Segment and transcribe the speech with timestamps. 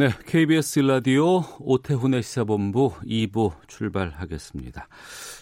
[0.00, 4.88] 네, KBS 라디오 오태훈의 시사본부 2부 출발하겠습니다.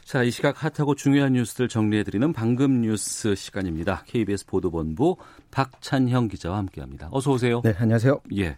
[0.02, 4.02] 자, 이 시각 핫하고 중요한 뉴스들 정리해드리는 방금 뉴스 시간입니다.
[4.09, 5.16] KBS 보도본부
[5.52, 7.09] 박찬형 기자와 함께합니다.
[7.12, 7.60] 어서 오세요.
[7.62, 8.20] 네, 안녕하세요.
[8.37, 8.56] 예.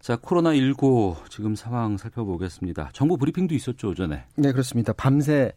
[0.00, 2.88] 자, 코로나19 지금 상황 살펴보겠습니다.
[2.94, 4.24] 정부 브리핑도 있었죠, 오전에.
[4.36, 4.94] 네, 그렇습니다.
[4.94, 5.52] 밤새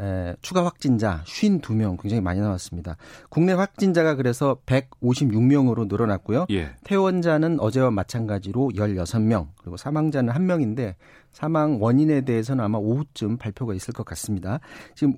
[0.00, 2.96] 에, 추가 확진자 52명 굉장히 많이 나왔습니다.
[3.28, 6.46] 국내 확진자가 그래서 156명으로 늘어났고요.
[6.50, 6.70] 예.
[6.84, 10.94] 퇴원자는 어제와 마찬가지로 16명, 그리고 사망자는 1명인데
[11.32, 14.60] 사망 원인에 대해서는 아마 오후쯤 발표가 있을 것 같습니다.
[14.94, 15.14] 지금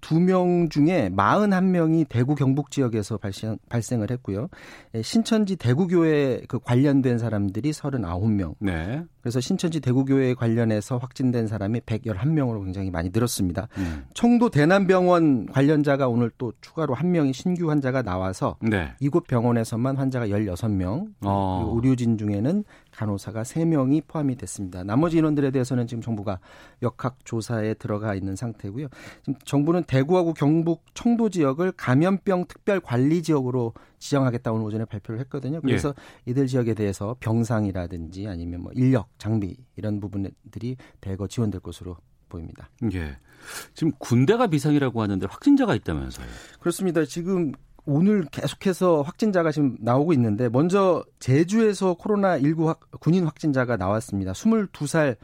[0.00, 4.48] 52명 중에 41명이 대구 경북 지역에서 발생, 발생을 했고요.
[4.94, 9.04] 에, 신천지 대구교회 그 관련된 사람들이 39명, 네.
[9.20, 13.68] 그래서 신천지 대구교회 관련해서 확진된 사람이 111명으로 굉장히 많이 늘었습니다.
[13.76, 14.04] 음.
[14.14, 18.92] 청도 대남병원 관련자가 오늘 또 추가로 한 명이 신규 환자가 나와서 네.
[19.00, 21.72] 이곳 병원에서만 환자가 16명, 어.
[21.74, 22.64] 의료진 중에는
[23.00, 24.84] 간호사가 3명이 포함이 됐습니다.
[24.84, 26.38] 나머지 인원들에 대해서는 지금 정부가
[26.82, 28.88] 역학 조사에 들어가 있는 상태고요.
[29.22, 35.62] 지금 정부는 대구하고 경북 청도 지역을 감염병 특별 관리 지역으로 지정하겠다 오늘 오전에 발표를 했거든요.
[35.62, 35.94] 그래서
[36.26, 41.96] 이들 지역에 대해서 병상이라든지 아니면 뭐 인력, 장비 이런 부분들이 대거 지원될 것으로
[42.28, 42.68] 보입니다.
[42.92, 43.16] 예.
[43.72, 46.26] 지금 군대가 비상이라고 하는데 확진자가 있다면서요.
[46.60, 47.04] 그렇습니다.
[47.06, 47.52] 지금
[47.86, 54.32] 오늘 계속해서 확진자가 지금 나오고 있는데 먼저 제주에서 코로나19 확, 군인 확진자가 나왔습니다.
[54.32, 55.16] 22살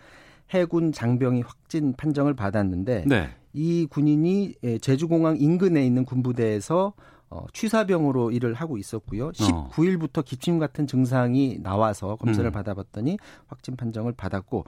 [0.51, 3.29] 해군 장병이 확진 판정을 받았는데 네.
[3.53, 6.93] 이 군인이 예, 제주공항 인근에 있는 군부대에서
[7.29, 9.33] 어, 취사병으로 일을 하고 있었고요.
[9.33, 12.53] 19일부터 기침 같은 증상이 나와서 검사를 음.
[12.53, 14.65] 받아봤더니 확진 판정을 받았고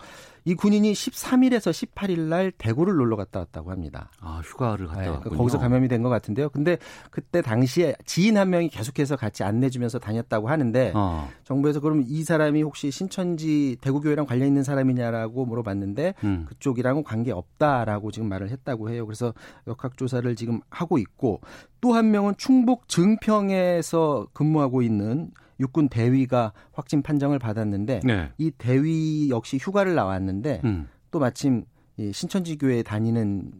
[0.49, 4.11] 이 군인이 13일에서 18일 날 대구를 놀러 갔다 왔다고 합니다.
[4.19, 5.37] 아, 휴가를 갔다 네, 왔군요.
[5.37, 6.49] 거기서 감염이 된 것 같은데요.
[6.49, 6.79] 근데
[7.11, 11.29] 그때 당시에 지인 한 명이 계속해서 같이 안내주면서 다녔다고 하는데 어.
[11.45, 16.47] 정부에서 그럼 이 사람이 혹시 신천지 대구교회랑 관련 있는 사람이냐라고 물어봤는데 음.
[16.49, 19.05] 그쪽이랑은 관계 없다라고 지금 말을 했다고 해요.
[19.05, 19.35] 그래서
[19.67, 21.43] 역학조사를 지금 하고 있고
[21.83, 25.31] 또 한 명은 충북 증평에서 근무하고 있는
[25.61, 28.31] 육군 대위가 확진 판정을 받았는데 네.
[28.39, 30.89] 이 대위 역시 휴가를 나왔는데 음.
[31.11, 31.65] 또 마침
[31.97, 33.51] 이 신천지 교회에 다니는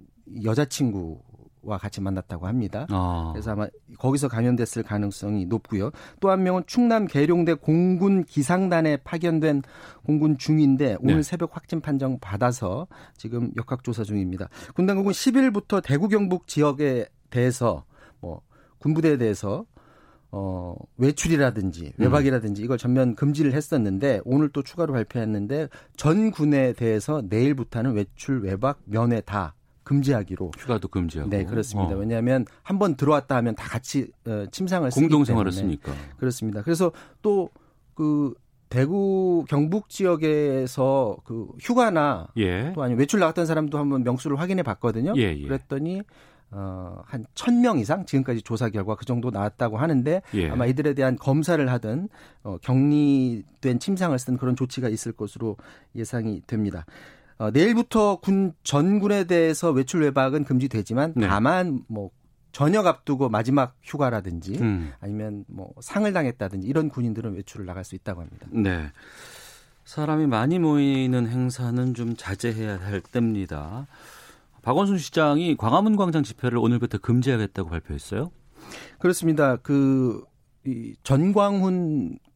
[0.45, 1.21] 여자친구
[1.63, 2.87] 와 같이 만났다고 합니다.
[2.91, 3.31] 어.
[3.33, 3.67] 그래서 아마
[3.99, 5.91] 거기서 감염됐을 가능성이 높고요.
[6.21, 9.63] 또 한 명은 충남 계룡대 공군 기상단에 파견된
[10.05, 11.23] 공군 중인데 오늘 네.
[11.23, 14.49] 새벽 확진 판정 받아서 지금 역학 조사 중입니다.
[14.75, 17.85] 군 당국은 10일부터 대구 경북 지역에 대해서
[18.21, 18.41] 뭐
[18.79, 19.65] 군부대에 대해서
[20.31, 27.93] 어, 외출이라든지 외박이라든지 이걸 전면 금지를 했었는데 오늘 또 추가로 발표했는데 전 군에 대해서 내일부터는
[27.95, 31.31] 외출, 외박, 면회 다 금지하기로 휴가도 금지하고.
[31.31, 31.95] 네, 그렇습니다.
[31.95, 31.99] 어.
[31.99, 35.63] 왜냐하면 한 번 들어왔다 하면 다 같이 어, 침상을 쓰기 공동 생활을 때문에.
[35.79, 35.93] 쓰니까.
[36.19, 36.61] 그렇습니다.
[36.63, 38.35] 그래서 또그
[38.69, 42.73] 대구 경북 지역에서 그 휴가나 예.
[42.75, 45.15] 또 아니면 외출 나갔던 사람도 한번 명수를 확인해 봤거든요.
[45.17, 45.43] 예, 예.
[45.47, 46.03] 그랬더니
[46.51, 50.51] 어, 한 1000명 이상 지금까지 조사 결과 그 정도 나왔다고 하는데 예.
[50.51, 52.09] 아마 이들에 대한 검사를 하든
[52.43, 55.57] 어, 격리된 침상을 쓴 그런 조치가 있을 것으로
[55.95, 56.87] 예상이 됩니다.
[57.39, 61.29] 어, 내일부터 군 전군에 대해서 외출 외박은 금지되지만 네.
[61.29, 62.11] 다만 뭐
[62.53, 64.93] 저녁 앞두고 마지막 휴가라든지 음.
[65.01, 68.47] 아니면 뭐 상을 당했다든지 이런 군인들은 외출을 나갈 수 있다고 합니다.
[68.51, 68.91] 네.
[69.85, 73.87] 사람이 많이 모이는 행사는 좀 자제해야 할 때입니다.
[74.69, 78.31] 박원순 시장이 광화문 광장 집회를 오늘부터 금지하겠다고 발표했어요.
[78.99, 79.57] 그렇습니다.
[79.57, 80.23] 그,
[80.67, 82.28] 이 전광훈 어,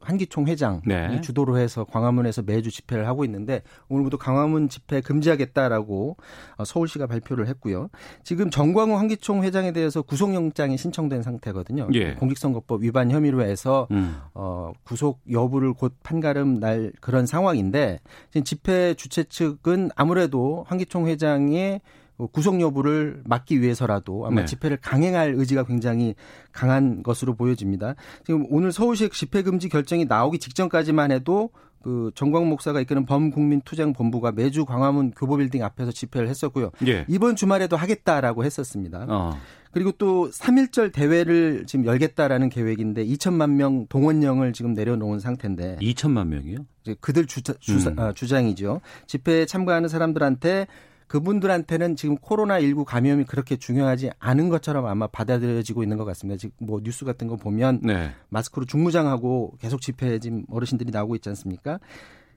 [0.00, 1.20] 한기총 회장이 네.
[1.20, 6.16] 주도로 해서 광화문에서 매주 집회를 하고 있는데 오늘부터 광화문 집회 금지하겠다라고
[6.56, 7.88] 어, 서울시가 발표를 했고요.
[8.22, 11.88] 지금 전광훈 한기총 회장에 대해서 구속영장이 신청된 상태거든요.
[11.94, 12.14] 예.
[12.14, 14.16] 공직선거법 위반 혐의로 해서 음.
[14.34, 18.00] 어, 구속 여부를 곧 판가름 날 그런 상황인데
[18.30, 21.80] 지금 집회 주최 측은 아무래도 황기총 회장의
[22.28, 24.46] 구속 여부를 막기 위해서라도 아마 네.
[24.46, 26.14] 집회를 강행할 의지가 굉장히
[26.52, 27.94] 강한 것으로 보여집니다.
[28.24, 31.50] 지금 오늘 서울시 집회 금지 결정이 나오기 직전까지만 해도
[31.82, 36.70] 그 정광 목사가 이끄는 범국민투쟁본부가 매주 광화문 교보빌딩 앞에서 집회를 했었고요.
[36.86, 37.04] 예.
[37.08, 39.06] 이번 주말에도 하겠다라고 했었습니다.
[39.08, 39.36] 어.
[39.72, 46.58] 그리고 또 3.1절 대회를 지금 열겠다라는 계획인데 2천만 명 동원령을 지금 내려놓은 상태인데 2천만 명이요?
[47.00, 47.98] 그들 주자, 주사, 음.
[47.98, 48.80] 아, 주장이죠.
[49.06, 50.66] 집회에 참가하는 사람들한테
[51.12, 56.38] 그분들한테는 지금 코로나19 감염이 그렇게 중요하지 않은 것처럼 아마 받아들여지고 있는 것 같습니다.
[56.38, 58.12] 지금 뭐 뉴스 같은 거 보면 네.
[58.30, 61.80] 마스크로 중무장하고 계속 집회에 지금 어르신들이 나오고 있지 않습니까?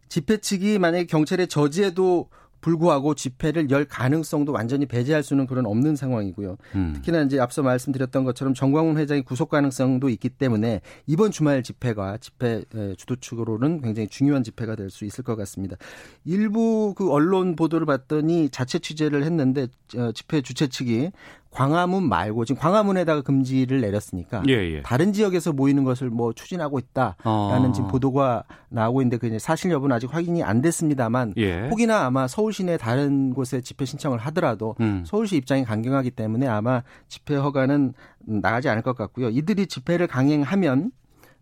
[0.09, 2.27] 집회 측이 만약에 경찰의 저지에도
[2.61, 6.57] 불구하고 집회를 열 가능성도 완전히 배제할 수는 그런 없는 상황이고요.
[6.73, 6.93] 음.
[6.95, 12.63] 특히나 이제 앞서 말씀드렸던 것처럼 정광훈 회장이 구속 가능성도 있기 때문에 이번 주말 집회가 집회
[12.97, 15.75] 주도 측으로는 굉장히 중요한 집회가 될 수 있을 것 같습니다.
[16.23, 19.67] 일부 그 언론 보도를 봤더니 자체 취재를 했는데
[19.97, 21.11] 어, 집회 주최 측이
[21.55, 24.81] 광화문 말고 지금 광화문에다가 금지를 내렸으니까 예, 예.
[24.81, 27.71] 다른 지역에서 모이는 것을 뭐 추진하고 있다라는 어.
[27.73, 31.69] 지금 보도가 나오고 있는데 그 사실 여부는 아직 확인이 안 됐습니다만 예.
[31.69, 35.03] 혹이나 아마 서울 시 내 다른 곳에 집회 신청을 하더라도 음.
[35.05, 39.29] 서울시 입장이 강경하기 때문에 아마 집회 허가는 나가지 않을 것 같고요.
[39.29, 40.91] 이들이 집회를 강행하면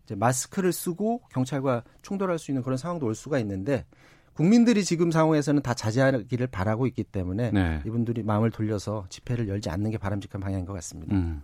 [0.04, 3.86] 이제 마스크를 쓰고 경찰과 충돌할 수 있는 그런 상황도 올 수가 있는데
[4.34, 7.82] 국민들이 지금 상황에서는 다 자제하기를 바라고 있기 때문에 네.
[7.86, 11.14] 이분들이 마음을 돌려서 집회를 열지 않는 게 바람직한 방향인 것 같습니다.
[11.14, 11.42] 음.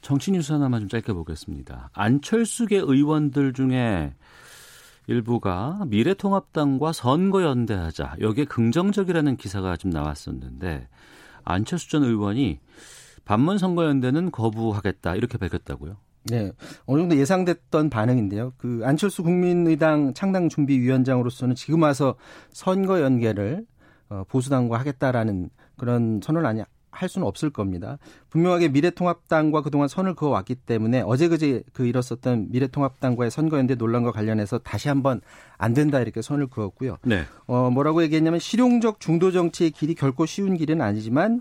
[0.00, 1.90] 정치 뉴스 하나만 좀 짧게 보겠습니다.
[1.92, 4.14] 안철수계 의원들 중에
[5.08, 10.88] 일부가 미래통합당과 선거 연대하자 여기에 긍정적이라는 기사가 좀 나왔었는데
[11.44, 12.60] 안철수 전 의원이
[13.24, 15.96] 반문 선거 연대는 거부하겠다 이렇게 밝혔다고요?
[16.24, 16.52] 네,
[16.86, 18.52] 어느 정도 예상됐던 반응인데요.
[18.56, 22.14] 그 안철수 국민의당 창당 준비위원장으로서는 지금 와서
[22.50, 23.66] 선거 연계를
[24.08, 27.98] 어, 보수당과 하겠다라는 그런 선언을 아니 할 수는 없을 겁니다.
[28.28, 34.88] 분명하게 미래통합당과 그동안 선을 그어왔기 때문에 어제 그제 그 일었었던 미래통합당과의 선거연대 논란과 관련해서 다시
[34.88, 35.22] 한번
[35.56, 36.98] 안 된다 이렇게 선을 그었고요.
[37.02, 37.22] 네.
[37.46, 41.40] 어 뭐라고 얘기했냐면 실용적 중도 정치의 길이 결코 쉬운 길은 아니지만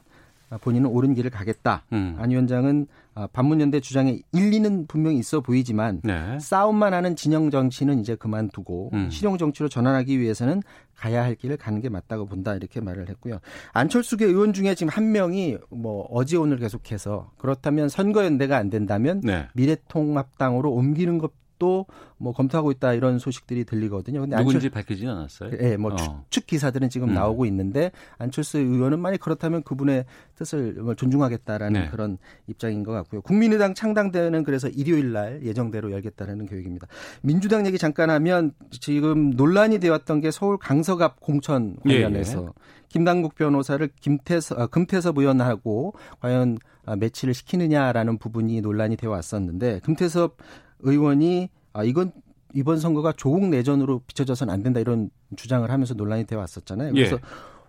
[0.50, 1.84] 아, 본인은 옳은 길을 가겠다.
[1.92, 2.16] 음.
[2.18, 3.01] 안 위원장은 아,
[3.34, 6.40] 반문연대 주장에 일리는 분명히 있어 보이지만 네.
[6.40, 9.10] 싸움만 하는 진영 정치는 이제 그만두고 음.
[9.10, 10.62] 실용 정치로 전환하기 위해서는
[10.96, 13.40] 가야 할 길을 가는 게 맞다고 본다 이렇게 말을 했고요.
[13.74, 19.48] 안철수계 의원 중에 지금 한 명이 뭐 어제 오늘 계속해서 그렇다면 선거연대가 안 된다면 네.
[19.54, 24.22] 미래통합당으로 옮기는 것 또뭐 검토하고 있다 이런 소식들이 들리거든요.
[24.22, 24.70] 근데 누군지 안철...
[24.72, 25.52] 밝히지는 않았어요.
[25.62, 26.24] 예, 뭐 어.
[26.30, 27.14] 추측 기사들은 지금 음.
[27.14, 30.06] 나오고 있는데 안철수 의원은 만약 그렇다면 그분의
[30.36, 31.90] 뜻을 뭐 존중하겠다라는 네.
[31.90, 32.18] 그런
[32.48, 33.22] 입장인 것 같고요.
[33.22, 36.88] 국민의당 창당대회는 그래서 일요일 날 예정대로 열겠다라는 계획입니다.
[37.22, 42.50] 민주당 얘기 잠깐 하면 지금 논란이 되었던 게 서울 강서갑 공천 관련해서 예, 예.
[42.88, 50.38] 김당국 변호사를 김태섭, 아, 금태섭 의원하고 과연 아, 매치를 시키느냐라는 부분이 논란이 되어 왔었는데 금태섭
[50.84, 52.12] 의원이 아 이건
[52.54, 56.94] 이번 선거가 조국 내전으로 비춰져서는 안 된다 이런 주장을 하면서 논란이 되어 왔었잖아요.
[56.94, 57.20] 그래서 예.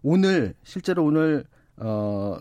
[0.03, 1.45] 오늘 실제로 오늘
[1.77, 2.37] 어,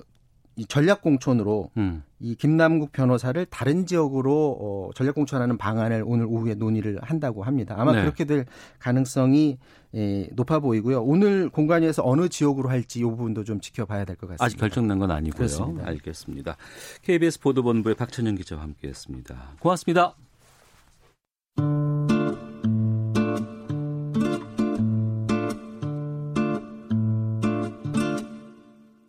[0.56, 2.04] 이 전략 공천으로 음.
[2.20, 7.76] 이 김남국 변호사를 다른 지역으로 어, 전략 공천하는 방안을 오늘 오후에 논의를 한다고 합니다.
[7.78, 8.02] 아마 네.
[8.02, 8.46] 그렇게 될
[8.80, 9.58] 가능성이
[9.94, 11.04] 예, 높아 보이고요.
[11.04, 14.44] 오늘 공간에서 어느 지역으로 할지 이 부분도 좀 지켜봐야 될 것 같습니다.
[14.46, 15.38] 아직 결정난 건 아니고요.
[15.38, 15.88] 그렇습니다.
[15.88, 16.58] 알겠습니다.
[17.04, 19.56] KBS 보도본부의 박천영 기자와 함께했습니다.
[19.60, 20.16] 고맙습니다.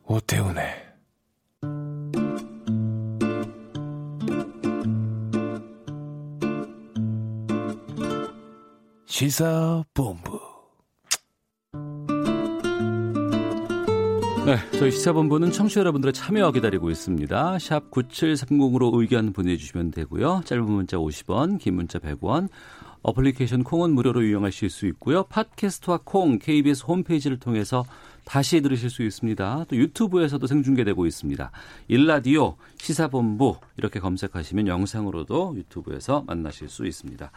[0.04, 0.92] 오태훈의
[9.06, 10.51] 시사본부
[14.44, 17.58] 네, 저희 시사본부는 청취자 여러분들의 참여 기다리고 있습니다.
[17.60, 20.42] 샵 9730으로 의견 보내주시면 되고요.
[20.44, 22.48] 짧은 문자 50원, 긴 문자 100원,
[23.02, 25.24] 어플리케이션 콩은 무료로 이용하실 수 있고요.
[25.24, 27.84] 팟캐스트와 콩, KBS 홈페이지를 통해서
[28.24, 29.64] 다시 들으실 수 있습니다.
[29.68, 31.50] 또 유튜브에서도 생중계되고 있습니다.
[31.88, 37.30] 일라디오 시사본부 이렇게 검색하시면 영상으로도 유튜브에서 만나실 수 있습니다.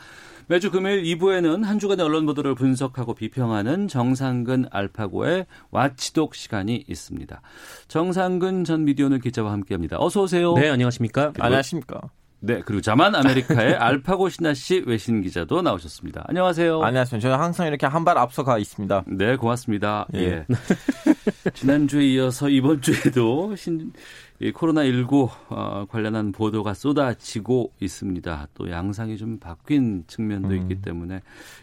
[0.48, 7.42] 매주 금요일 2부에는 한 주간의 언론 보도를 분석하고 비평하는 정상근 알파고의 와치독 시간이 있습니다.
[7.88, 9.98] 정상근 전 미디어는 기자와 함께합니다.
[10.00, 10.54] 어서 오세요.
[10.54, 11.34] 네, 안녕하십니까?
[11.40, 12.02] 안녕하십니까?
[12.42, 16.26] 네, 그리고 자만 아메리카의 알파고 신하 씨 외신 기자도 나오셨습니다.
[16.28, 16.82] 안녕하세요.
[16.84, 17.20] 안녕하세요.
[17.20, 19.04] 저는 항상 이렇게 한 발 앞서가 있습니다.
[19.08, 20.06] 네, 고맙습니다.
[20.14, 20.20] 예.
[20.20, 20.46] 예.
[21.56, 23.92] 지난주에 이어서 이번 주에도 신,
[24.40, 28.48] 이 코로나19 어, 관련한 보도가 쏟아지고 있습니다.
[28.54, 30.56] 또 양상이 좀 바뀐 측면도 음.
[30.58, 31.22] 있기 때문에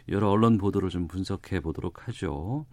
[0.08, 2.66] 여러 언론 보도를 좀 분석해 보도록 하죠.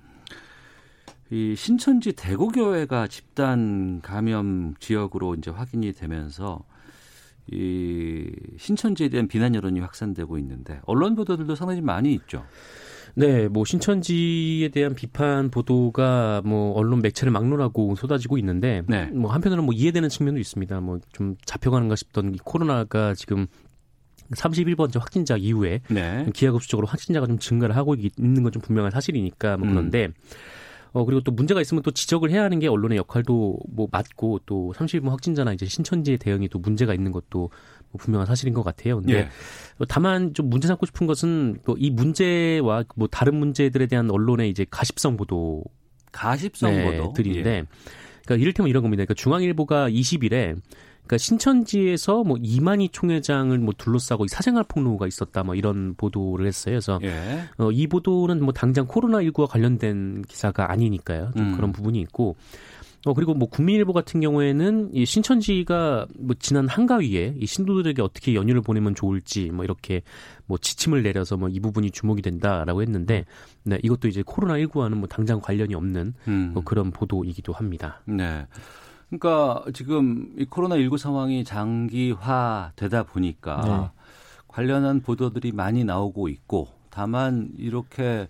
[1.30, 6.64] 이 신천지 대구교회가 집단 감염 지역으로 이제 확인이 되면서
[7.52, 12.44] 이 신천지에 대한 비난 여론이 확산되고 있는데 언론 보도들도 상당히 많이 있죠.
[13.16, 19.06] 네, 뭐 신천지에 대한 비판 보도가 뭐 언론 매체를 막론하고 쏟아지고 있는데 네.
[19.08, 20.80] 뭐 한편으로는 뭐 이해되는 측면도 있습니다.
[20.82, 23.48] 뭐 좀 잡혀가는가 싶던 이 코로나가 지금
[24.32, 26.28] 31번째 확진자 이후에 네.
[26.34, 29.74] 기하급수적으로 확진자가 좀 증가를 하고 있는 건 좀 분명한 사실이니까 뭐 음.
[29.74, 30.10] 그런데
[30.92, 34.74] 어 그리고 또 문제가 있으면 또 지적을 해야 하는 게 언론의 역할도 뭐 맞고 또
[34.76, 37.50] 31번 확진자나 이제 신천지의 대응이 또 문제가 있는 것도
[37.92, 38.98] 뭐 분명한 사실인 것 같아요.
[38.98, 39.30] 근데 예.
[39.80, 44.50] 어, 다만 좀 문제 삼고 싶은 것은 뭐 이 문제와 뭐 다른 문제들에 대한 언론의
[44.50, 45.64] 이제 가십성 보도
[46.12, 47.64] 가십성 네, 보도 들인데
[48.26, 49.06] 그러니까 이를테면 이런 겁니다.
[49.06, 50.56] 그러니까 중앙일보가 20일에
[51.10, 56.74] 그러니까 신천지에서 뭐 이만희 총회장을 뭐 둘러싸고 이 사생활 폭로가 있었다 뭐 이런 보도를 했어요.
[56.74, 57.08] 그래서 예.
[57.08, 57.44] 예.
[57.58, 61.32] 어, 이 보도는 뭐 당장 코로나19와 관련된 기사가 아니니까요.
[61.36, 61.56] 좀 음.
[61.56, 62.36] 그런 부분이 있고.
[63.06, 68.62] 어, 그리고 뭐 국민일보 같은 경우에는 이 신천지가 뭐 지난 한가위에 이 신도들에게 어떻게 연휴를
[68.62, 70.02] 보내면 좋을지 뭐 이렇게
[70.46, 73.26] 뭐 지침을 내려서 뭐 이 부분이 주목이 된다라고 했는데
[73.64, 76.52] 네, 이것도 이제 코로나 19와는 뭐 당장 관련이 없는 음.
[76.54, 78.02] 뭐 그런 보도이기도 합니다.
[78.06, 78.46] 네.
[79.10, 83.62] 그러니까 지금 이 코로나19 상황이 장기화되다 보니까
[83.94, 84.02] 네.
[84.48, 88.28] 관련한 보도들이 많이 나오고 있고 다만 이렇게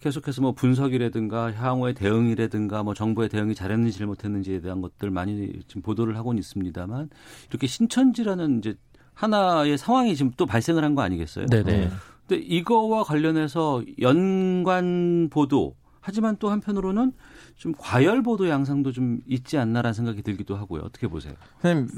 [0.00, 6.16] 계속해서 뭐 분석이라든가 향후의 대응이라든가 뭐 정부의 대응이 잘했는지 잘못했는지에 대한 것들 많이 지금 보도를
[6.16, 7.10] 하고는 있습니다만
[7.50, 8.74] 이렇게 신천지라는 이제
[9.14, 11.46] 하나의 상황이 지금 또 발생을 한 거 아니겠어요?
[11.46, 11.90] 네네.
[12.26, 17.12] 근데 이거와 관련해서 연관 보도 하지만 또 한편으로는
[17.60, 20.80] 좀 과열 보도 양상도 좀 있지 않나라는 생각이 들기도 하고요.
[20.82, 21.34] 어떻게 보세요?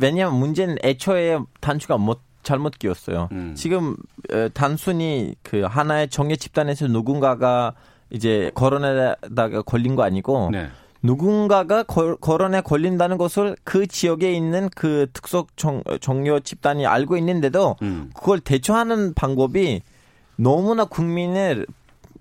[0.01, 3.29] 왜냐하면 문제는 애초에 단추가 못 잘못 끼웠어요.
[3.31, 3.55] 음.
[3.55, 3.95] 지금
[4.33, 7.75] 어, 단순히 그 하나의 정예 집단에서 누군가가
[8.11, 10.69] 이제 거론에다가 걸린 거 아니고 네.
[11.01, 17.77] 누군가가 거, 거론에 걸린다는 것을 그 지역에 있는 그 특속 정, 정요 집단이 알고 있는데도
[17.83, 18.11] 음.
[18.17, 19.81] 그걸 대처하는 방법이
[20.35, 21.67] 너무나 국민을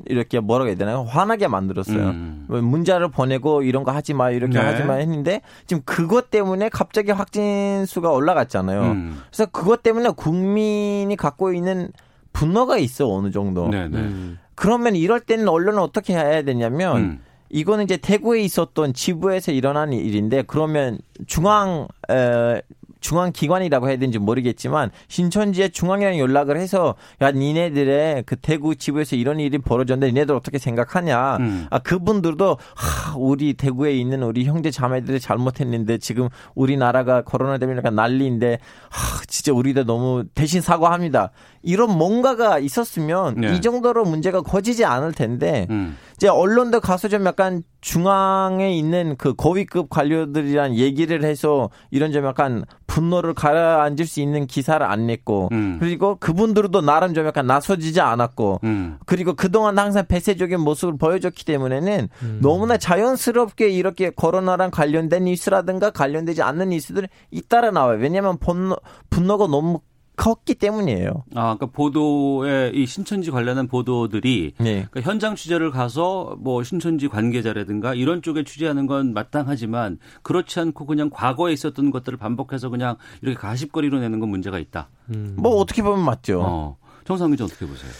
[0.05, 1.03] 이렇게 뭐라고 해야 되나요?
[1.03, 2.09] 화나게 만들었어요.
[2.09, 2.45] 음.
[2.47, 4.65] 뭐 문자를 보내고 이런 거 하지 마 이렇게 네.
[4.65, 8.81] 하지 마 했는데 지금 그것 때문에 갑자기 확진 수가 올라갔잖아요.
[8.81, 9.21] 음.
[9.29, 11.91] 그래서 그것 때문에 국민이 갖고 있는
[12.33, 13.67] 분노가 있어 어느 정도.
[13.67, 13.97] 네, 네.
[13.97, 14.39] 음.
[14.55, 17.19] 그러면 이럴 때는 언론은 어떻게 해야 되냐면 음.
[17.49, 22.61] 이거는 이제 대구에 있었던 지부에서 일어난 일인데 그러면 중앙 에,
[23.01, 29.39] 중앙 기관이라고 해야 되는지 모르겠지만 신천지에 중앙이랑 연락을 해서 야 니네들의 그 대구 지부에서 이런
[29.39, 31.67] 일이 벌어졌는데 니네들 어떻게 생각하냐 음.
[31.69, 38.59] 아 그분들도 하, 우리 대구에 있는 우리 형제 자매들이 잘못했는데 지금 우리나라가 코로나 때문에 난리인데
[38.89, 41.31] 하, 진짜 우리도 너무 대신 사과합니다
[41.63, 43.55] 이런 뭔가가 있었으면 네.
[43.55, 45.97] 이 정도로 문제가 커지지 않을 텐데 음.
[46.15, 52.63] 이제 언론도 가서 좀 약간 중앙에 있는 그 고위급 관료들이랑 얘기를 해서 이런 좀 약간
[52.91, 55.77] 분노를 가라앉을 수 있는 기사를 안 냈고 음.
[55.79, 58.97] 그리고 그분들도 나름 좀 약간 나서지지 않았고 음.
[59.05, 62.09] 그리고 그동안 항상 폐쇄적인 모습을 보여줬기 때문에는
[62.41, 67.97] 너무나 자연스럽게 이렇게 코로나랑 관련된 뉴스라든가 관련되지 않는 뉴스들이 잇따라 나와요.
[67.97, 68.75] 왜냐하면 분노,
[69.09, 69.79] 분노가 너무
[70.21, 71.23] 컸기 때문이에요.
[71.33, 74.85] 아, 그러니까 보도에 이 신천지 관련한 보도들이 네.
[74.91, 81.09] 그러니까 현장 취재를 가서 뭐 신천지 관계자라든가 이런 쪽에 취재하는 건 마땅하지만 그렇지 않고 그냥
[81.11, 84.89] 과거에 있었던 것들을 반복해서 그냥 이렇게 가십거리로 내는 건 문제가 있다.
[85.37, 86.41] 뭐 어떻게 보면 맞죠.
[86.43, 86.77] 어.
[87.03, 87.91] 정상민 씨 어떻게 보세요?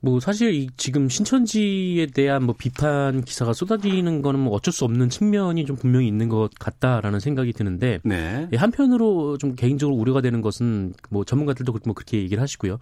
[0.00, 5.10] 뭐 사실 이 지금 신천지에 대한 뭐 비판 기사가 쏟아지는 거는 뭐 어쩔 수 없는
[5.10, 8.48] 측면이 좀 분명히 있는 것 같다라는 생각이 드는데 네.
[8.52, 12.78] 예, 한편으로 좀 개인적으로 우려가 되는 것은 뭐 전문가들도 뭐 그렇게 얘기를 하시고요.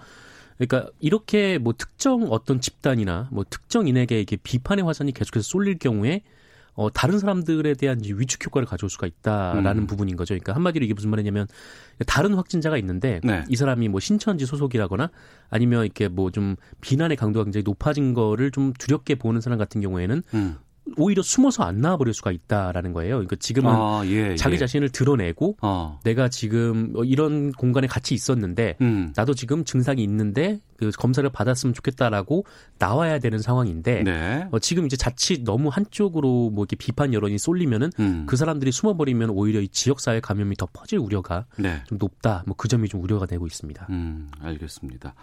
[0.58, 6.22] 그러니까 이렇게 뭐 특정 어떤 집단이나 뭐 특정 인에게 이게 비판의 화살이 계속해서 쏠릴 경우에
[6.78, 9.86] 어, 다른 사람들에 대한 위축 효과를 가져올 수가 있다라는 음.
[9.88, 10.34] 부분인 거죠.
[10.34, 11.48] 그러니까 한마디로 이게 무슨 말이냐면
[12.06, 13.44] 다른 확진자가 있는데 네.
[13.48, 15.10] 이 사람이 뭐 신천지 소속이라거나
[15.50, 20.22] 아니면 이렇게 뭐 좀 비난의 강도가 굉장히 높아진 거를 좀 두렵게 보는 사람 같은 경우에는
[20.34, 20.56] 음.
[20.96, 23.14] 오히려 숨어서 안 나와버릴 수가 있다라는 거예요.
[23.14, 24.58] 그러니까 지금은 아, 예, 자기 예.
[24.58, 25.98] 자신을 드러내고 어.
[26.04, 29.12] 내가 지금 어, 이런 공간에 같이 있었는데 음.
[29.16, 32.44] 나도 지금 증상이 있는데 그 검사를 받았으면 좋겠다라고
[32.78, 34.46] 나와야 되는 상황인데 네.
[34.52, 38.26] 어, 지금 이제 자칫 너무 한쪽으로 뭐 이렇게 비판 여론이 쏠리면은 음.
[38.26, 41.82] 그 사람들이 숨어버리면 오히려 이 지역사회 감염이 더 퍼질 우려가 네.
[41.86, 42.44] 좀 높다.
[42.46, 43.86] 뭐 그 점이 좀 우려가 되고 있습니다.
[43.88, 45.14] 음, 알겠습니다.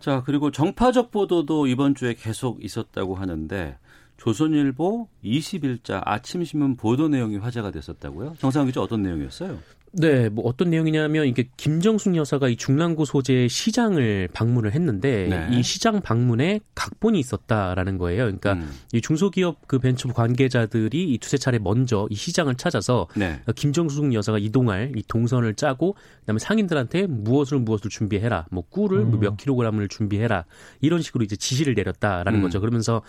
[0.00, 3.78] 자, 그리고 정파적 보도도 이번 주에 계속 있었다고 하는데
[4.16, 8.36] 조선일보 21자 아침신문 보도 내용이 화제가 됐었다고요?
[8.38, 9.58] 정상훈 기자 어떤 내용이었어요?
[9.98, 15.56] 네, 뭐 어떤 내용이냐면 이게 김정숙 여사가 이 중랑구 소재 시장을 방문을 했는데 네.
[15.56, 18.24] 이 시장 방문에 각본이 있었다라는 거예요.
[18.24, 18.70] 그러니까 음.
[18.92, 23.40] 이 중소기업 그 벤처 관계자들이 이 두세 차례 먼저 이 시장을 찾아서 네.
[23.54, 29.88] 김정숙 여사가 이동할 이 동선을 짜고 그다음에 상인들한테 무엇을 무엇을 준비해라, 뭐 꿀을 뭐몇 킬로그램을
[29.88, 30.44] 준비해라
[30.82, 32.42] 이런 식으로 이제 지시를 내렸다라는 음.
[32.42, 32.60] 거죠.
[32.60, 33.00] 그러면서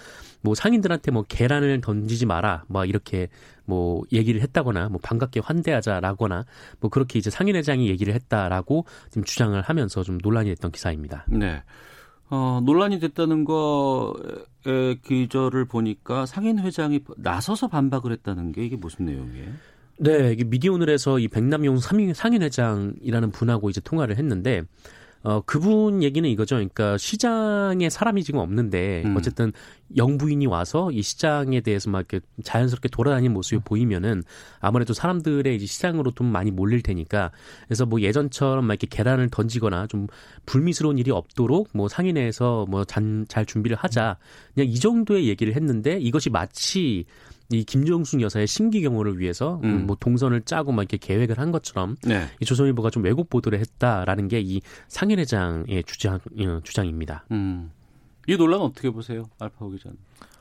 [0.47, 3.27] 뭐 상인들한테 뭐 계란을 던지지 마라, 뭐 이렇게
[3.65, 6.45] 뭐 얘기를 했다거나 뭐 반갑게 환대하자라거나
[6.79, 11.25] 뭐 그렇게 이제 상인회장이 얘기를 했다라고 지금 주장을 하면서 좀 논란이 됐던 기사입니다.
[11.27, 11.61] 네.
[12.29, 19.47] 어, 논란이 됐다는 거의 기저를 보니까 상인 회장이 나서서 반박을 했다는 게 이게 무슨 내용이에요?
[19.99, 24.63] 네, 이게 미디어오늘에서 이 백남용 상인- 상인회장이라는 분하고 이제 통화를 했는데
[25.27, 26.55] 어 그분 얘기는 이거죠.
[26.55, 29.17] 그러니까 시장에 사람이 지금 없는데 음.
[29.17, 29.51] 어쨌든
[29.97, 34.23] 영부인이 와서 이 시장에 대해서 막 이렇게 자연스럽게 돌아다니는 모습이 보이면은
[34.61, 37.31] 아무래도 사람들의 이제 시장으로 좀 많이 몰릴 테니까
[37.67, 40.07] 그래서 뭐 예전처럼 막 이렇게 계란을 던지거나 좀
[40.45, 44.17] 불미스러운 일이 없도록 뭐 상인회에서 뭐 잘 준비를 하자
[44.53, 47.03] 그냥 이 정도의 얘기를 했는데 이것이 마치
[47.49, 49.85] 이 김정숙 여사의 심기 경호를 위해서 음.
[49.87, 52.27] 뭐 동선을 짜고 막 이렇게 계획을 한 것처럼 네.
[52.41, 57.25] 이 조선일보가 좀 왜곡 보도를 했다라는 게 이 상인회장의 주장 어, 주장입니다.
[57.31, 57.71] 음.
[58.27, 59.25] 이 논란 어떻게 보세요?
[59.39, 59.97] 알파고 기자는.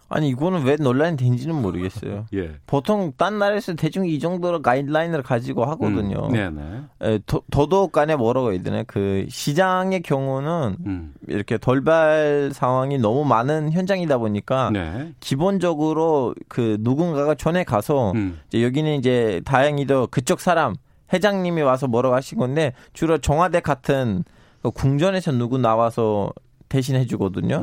[0.08, 2.26] 아니 이거는 왜 논란이 된지는 모르겠어요.
[2.34, 2.52] 예.
[2.66, 6.28] 보통 딴 나라에서 대충 이 정도로 가이드라인을 가지고 하거든요.
[6.28, 6.32] 음.
[6.32, 6.62] 네네.
[7.02, 11.14] 에, 더, 더더욱 간에 뭐라고 해야 되나 그 시장의 경우는 음.
[11.26, 15.12] 이렇게 돌발 상황이 너무 많은 현장이다 보니까 네.
[15.18, 18.38] 기본적으로 그 누군가가 전에 가서 음.
[18.48, 20.74] 이제 여기는 이제 다행히도 그쪽 사람
[21.12, 24.22] 회장님이 와서 뭐라고 하신 건데 주로 청와대 같은
[24.62, 26.32] 그 궁전에서 누구 나와서
[26.68, 27.62] 대신해 주거든요.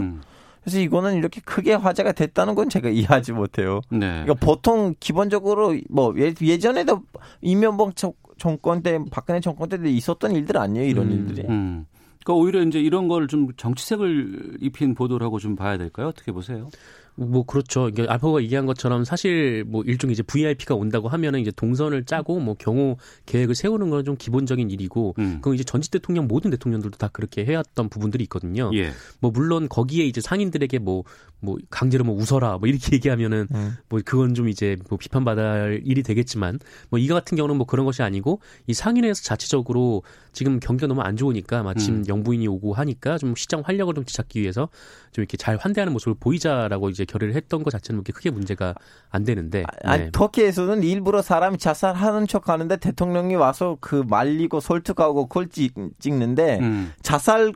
[0.63, 0.65] 음.
[0.65, 3.81] 그래서 이거는 이렇게 크게 화제가 됐다는 건 제가 이해하지 못해요.
[3.91, 3.99] 네.
[4.23, 7.01] 그러니까 보통 기본적으로 뭐 예- 예전에도
[7.41, 11.47] 이명박 정- 정권 때 박근혜 정권 때도 있었던 일들 아니에요 이런 일들이.
[11.47, 11.85] 음.
[12.25, 16.07] 그러니까 오히려 이제 이런 걸 좀 정치색을 입힌 보도라고 좀 봐야 될까요?
[16.07, 16.69] 어떻게 보세요?
[17.15, 17.89] 뭐 그렇죠.
[17.89, 22.53] 이게 알파고가 얘기한 것처럼 사실 뭐 일종의 이제 VIP가 온다고 하면은 이제 동선을 짜고 뭐
[22.53, 25.35] 경호 계획을 세우는 건 좀 기본적인 일이고 음.
[25.35, 28.69] 그건 이제 전직 대통령 모든 대통령들도 다 그렇게 해왔던 부분들이 있거든요.
[28.73, 28.91] 예.
[29.19, 33.77] 뭐 물론 거기에 이제 상인들에게 뭐뭐 강제로 뭐 웃어라 뭐 이렇게 얘기하면은 음.
[33.89, 38.03] 뭐 그건 좀 이제 뭐 비판받을 일이 되겠지만 뭐 이거 같은 경우는 뭐 그런 것이
[38.03, 42.03] 아니고 이 상인회에서 자체적으로 지금 경기가 너무 안 좋으니까 마침 음.
[42.07, 44.69] 영부인이 오고 하니까 좀 시장 활력을 좀 되찾기 위해서
[45.11, 48.75] 좀 이렇게 잘 환대하는 모습을 보이자라고 이제 결의를 했던 것 자체는 그렇게 크게 문제가
[49.09, 50.09] 안 되는데 아니 네.
[50.11, 56.93] 터키에서는 일부러 사람이 자살하는 척 하는데 대통령이 와서 그 말리고 설득하고 그걸 찍, 찍는데 음.
[57.01, 57.53] 자살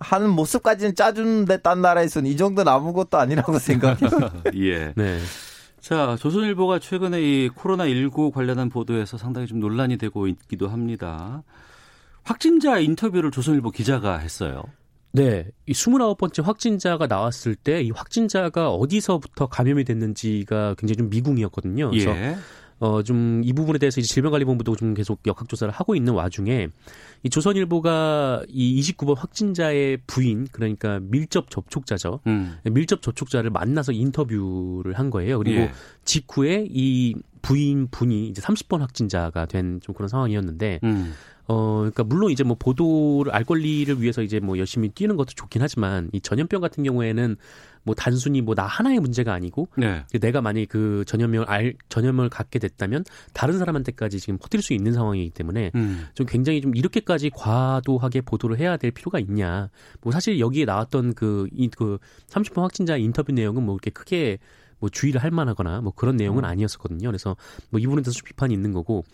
[0.00, 4.10] 하는 모습까지는 짜주는데 딴 나라에서는 이 정도는 아무것도 아니라고 생각해요.
[4.56, 4.92] 예.
[4.96, 5.18] 네.
[5.80, 11.42] 자, 조선일보가 최근에 이 코로나19 관련한 보도에서 상당히 좀 논란이 되고 있기도 합니다.
[12.22, 14.62] 확진자 인터뷰를 조선일보 기자가 했어요.
[15.12, 15.46] 네.
[15.66, 21.90] 이 29번째 확진자가 나왔을 때 이 확진자가 어디서부터 감염이 됐는지가 굉장히 좀 미궁이었거든요.
[21.90, 22.36] 그래서 예.
[22.78, 26.68] 어, 좀 이 부분에 대해서 이제 질병관리본부도 좀 계속 역학조사를 하고 있는 와중에
[27.22, 32.20] 이 조선일보가 이 29번 확진자의 부인, 그러니까 밀접 접촉자죠.
[32.26, 32.56] 음.
[32.64, 35.38] 밀접 접촉자를 만나서 인터뷰를 한 거예요.
[35.38, 35.72] 그리고 예.
[36.04, 41.12] 직후에 이 부인 분이 이제 30번 확진자가 된 좀 그런 상황이었는데 음.
[41.52, 45.60] 어, 그러니까 물론 이제 뭐 보도를 알 권리를 위해서 이제 뭐 열심히 뛰는 것도 좋긴
[45.60, 47.36] 하지만 이 전염병 같은 경우에는
[47.84, 50.04] 뭐 단순히 뭐 나 하나의 문제가 아니고 네.
[50.20, 55.30] 내가 만약에 그 전염병을 알 전염을 갖게 됐다면 다른 사람한테까지 지금 퍼뜨릴 수 있는 상황이기
[55.30, 56.06] 때문에 음.
[56.14, 59.68] 좀 굉장히 좀 이렇게까지 과도하게 보도를 해야 될 필요가 있냐.
[60.00, 64.38] 뭐 사실 여기에 나왔던 그, 이, 그 30번 확진자 인터뷰 내용은 뭐 이렇게 크게
[64.82, 67.08] 뭐 주의를 할 만하거나 뭐 그런 내용은 아니었었거든요.
[67.08, 67.36] 그래서
[67.70, 69.04] 뭐 이 부분에 대해서 좀 비판이 있는 거고,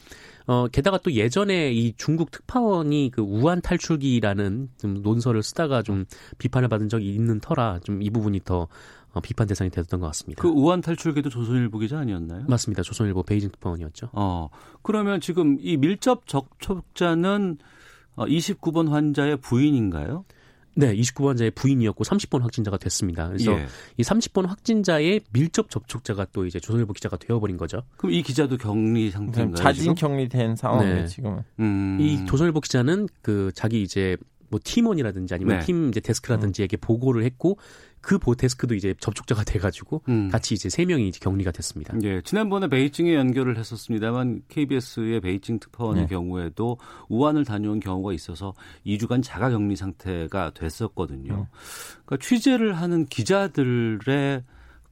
[0.47, 6.07] 어, 게다가 또 예전에 이 중국 특파원이 그 우한 탈출기라는 좀 논설을 쓰다가 좀
[6.39, 8.67] 비판을 받은 적이 있는 터라 좀 이 부분이 더
[9.13, 10.41] 어, 비판 대상이 됐던 것 같습니다.
[10.43, 12.45] 그 우한 탈출기도 조선일보 기자 아니었나요?
[12.49, 12.83] 맞습니다.
[12.83, 14.09] 조선일보 베이징 특파원이었죠.
[14.13, 14.49] 어.
[14.83, 17.59] 그러면 지금 이 밀접 접촉자는
[18.17, 20.25] 어, 29번 환자의 부인인가요?
[20.79, 23.27] 네, 29번자의 부인이었고 30번 확진자가 됐습니다.
[23.27, 23.67] 그래서 예.
[23.97, 27.83] 이 30번 확진자의 밀접 접촉자가 또 이제 조선일보 기자가 되어버린 거죠.
[27.97, 29.57] 그럼 이 기자도 격리 상태인가요?
[29.57, 29.95] 자진 지금?
[29.97, 31.07] 격리된 상황이에요 네.
[31.07, 31.43] 지금은.
[31.59, 31.99] 음.
[32.01, 34.17] 이 조선일보 기자는 그 자기 이제
[34.49, 35.65] 뭐 팀원이라든지 아니면 네.
[35.67, 37.59] 팀 이제 데스크라든지에게 보고를 했고
[38.01, 40.29] 그 보 데스크도 이제 접촉자가 돼가지고 음.
[40.29, 41.95] 같이 이제 세 명이 이제 격리가 됐습니다.
[42.03, 46.09] 예, 지난번에 베이징에 연결을 했었습니다만 KBS의 베이징 특파원의 네.
[46.09, 48.55] 경우에도 우한을 다녀온 경우가 있어서
[48.87, 51.47] 2주간 자가격리 상태가 됐었거든요.
[52.05, 54.43] 그러니까 취재를 하는 기자들의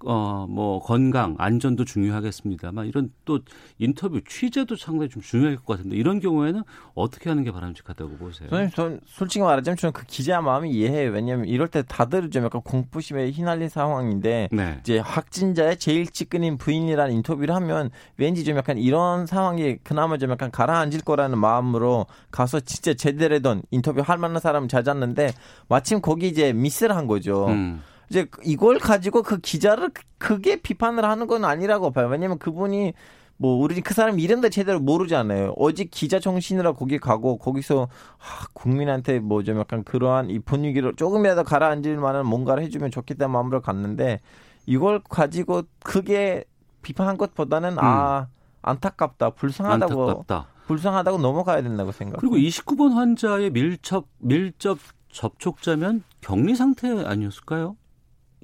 [0.05, 3.41] 어, 뭐, 건강, 안전도 중요하겠습니다만, 이런 또
[3.79, 6.63] 인터뷰 취재도 상당히 좀 중요할 것 같은데, 이런 경우에는
[6.95, 8.51] 어떻게 하는 게 바람직하다고 보세요?
[8.51, 11.11] 저는, 전 솔직히 말하자면 저는 그 기자 마음이 이해해요.
[11.13, 14.77] 왜냐하면 이럴 때 다들 좀 약간 공포심에 휘날린 상황인데, 네.
[14.81, 20.51] 이제 확진자의 제일 측근인 부인이라는 인터뷰를 하면 왠지 좀 약간 이런 상황이 그나마 좀 약간
[20.51, 25.33] 가라앉을 거라는 마음으로 가서 진짜 제대로 된 인터뷰 할 만한 사람 찾았는데,
[25.69, 27.47] 마침 거기 이제 미스를 한 거죠.
[27.47, 27.83] 음.
[28.11, 32.09] 이제 이걸 가지고 그 기자를 크게 비판을 하는 건 아니라고 봐요.
[32.09, 32.93] 왜냐면 그분이
[33.39, 35.55] 뭐 우리 그 사람 이름도 제대로 모르잖아요.
[35.59, 37.89] 어제 기자 정신으로 거기 가고 거기서
[38.19, 43.61] 아, 국민한테 뭐 좀 약간 그러한 이 분위기를 조금이라도 가라앉을 만한 뭔가를 해주면 좋겠다는 마음으로
[43.61, 44.21] 갔는데
[44.65, 46.45] 이걸 가지고 크게
[46.83, 48.29] 비판한 것보다는 아
[48.63, 50.47] 안타깝다, 불쌍하다고 안타깝다.
[50.67, 52.19] 불쌍하다고 넘어가야 된다고 생각.
[52.21, 54.79] 그리고 29번 환자의 밀접, 밀접
[55.11, 57.77] 접촉자면 격리 상태 아니었을까요?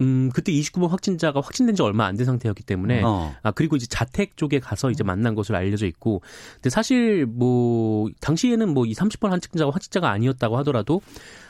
[0.01, 3.35] 음, 그때 29번 확진자가 확진된 지 얼마 안 된 상태였기 때문에 어.
[3.43, 6.23] 아 그리고 이제 자택 쪽에 가서 이제 만난 것으로 알려져 있고
[6.55, 11.01] 근데 사실 뭐 당시에는 뭐 이 30번 확진자가 확진자가 아니었다고 하더라도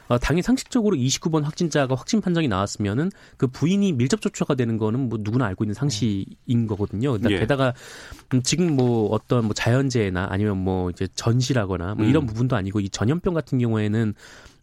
[0.09, 5.18] 어, 당일 상식적으로 29번 확진자가 확진 판정이 나왔으면은 그 부인이 밀접 접촉가 되는 거는 뭐
[5.22, 7.12] 누구나 알고 있는 상식인 거거든요.
[7.12, 7.38] 그러니까 예.
[7.38, 7.72] 게다가
[8.35, 12.26] 음, 지금 뭐 어떤 뭐 자연재해나 아니면 뭐 이제 전시라거나 뭐 이런 음.
[12.26, 14.14] 부분도 아니고 이 전염병 같은 경우에는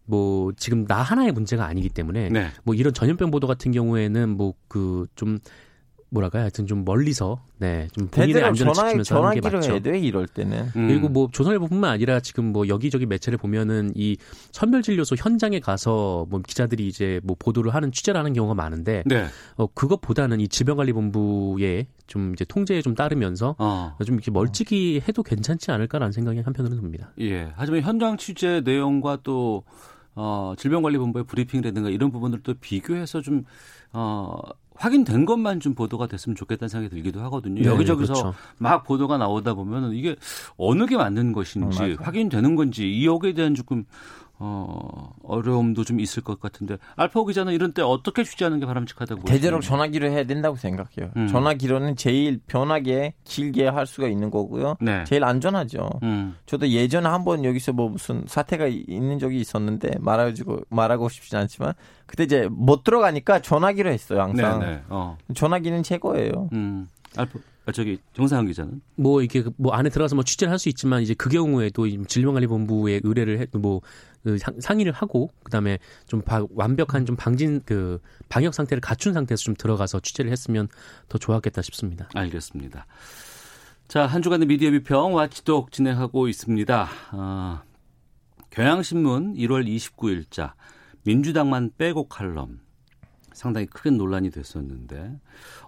[0.10, 2.48] 뭐 지금 나 하나의 문제가 아니기 때문에 네.
[2.64, 5.38] 뭐 이런 전염병 보도 같은 경우에는 뭐 그 좀
[6.12, 9.72] 뭐랄까요 하여튼 좀 멀리서 네좀 본인의 안전을 전화 지키면서 하는 게 맞죠.
[9.72, 10.70] 해야 돼 이럴 때는.
[10.76, 10.88] 음.
[10.88, 14.18] 그리고 뭐 조선일보뿐만 아니라 지금 뭐 여기저기 매체를 보면은 이
[14.52, 19.28] 선별진료소 현장에 가서 뭐 기자들이 이제 뭐 보도를 하는 취재를 하는 경우가 많은데 네.
[19.56, 23.96] 어 그것보다는 이 질병관리본부의 좀 이제 통제에 좀 따르면서 어.
[24.04, 27.12] 좀 이렇게 멀찍이 해도 괜찮지 않을까라는 생각이 한편으로는 듭니다.
[27.20, 27.52] 예.
[27.56, 29.64] 하지만 현장 취재 내용과 또
[30.22, 33.46] 어, 질병관리본부의 브리핑이라든가 이런 부분들도 비교해서 좀
[33.94, 34.38] 어,
[34.76, 37.62] 확인된 것만 좀 보도가 됐으면 좋겠다는 생각이 들기도 하거든요.
[37.62, 38.36] 네, 여기저기서 그렇죠.
[38.58, 40.18] 막 보도가 나오다 보면은 이게
[40.58, 41.96] 어느 게 맞는 것인지 음, 맞아요.
[42.00, 43.86] 확인되는 건지 이 여기에 대한 조금
[44.42, 49.60] 어, 어려움도 좀 있을 것 같은데 알파고 기자는 이런 때 어떻게 취재하는 게 바람직하다고 대대로?
[49.60, 51.12] 전화기로 해야 된다고 생각해요.
[51.18, 51.28] 음.
[51.28, 54.78] 전화기로는 제일 편하게 길게 할 수가 있는 거고요.
[54.80, 55.04] 네.
[55.06, 55.90] 제일 안전하죠.
[56.04, 56.36] 음.
[56.46, 61.74] 저도 예전에 한 번 여기서 뭐 무슨 사태가 있는 적이 있었는데 말하고 말하고 싶진 않지만
[62.06, 64.22] 그때 이제 못 들어가니까 전화기로 했어요.
[64.22, 64.82] 항상 네, 네.
[64.88, 65.18] 어.
[65.36, 66.50] 전화기는 최고예요.
[66.54, 66.88] 음.
[67.18, 71.02] 알파 아, 저기 정상훈 기자는 뭐 이게 뭐 안에 들어가서 뭐 취재를 할 수 있지만
[71.02, 73.82] 이제 그 경우에도 이 질병관리본부에 의뢰를 해뭐
[74.24, 79.42] 그 상- 상의를 하고 그다음에 좀 바- 완벽한 좀 방진 그 방역 상태를 갖춘 상태에서
[79.44, 80.68] 좀 들어가서 취재를 했으면
[81.08, 82.10] 더 좋았겠다 싶습니다.
[82.14, 82.86] 알겠습니다.
[83.88, 86.90] 자, 한 주간의 미디어 비평 와치독 진행하고 있습니다.
[87.12, 87.64] 아,
[88.52, 90.52] 경향신문 1월 29일자
[91.04, 92.60] 민주당만 빼고 칼럼
[93.34, 95.20] 상당히 큰 논란이 됐었는데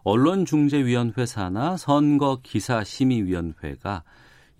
[0.04, 4.04] 언론중재위원회 산하 선거기사심의위원회가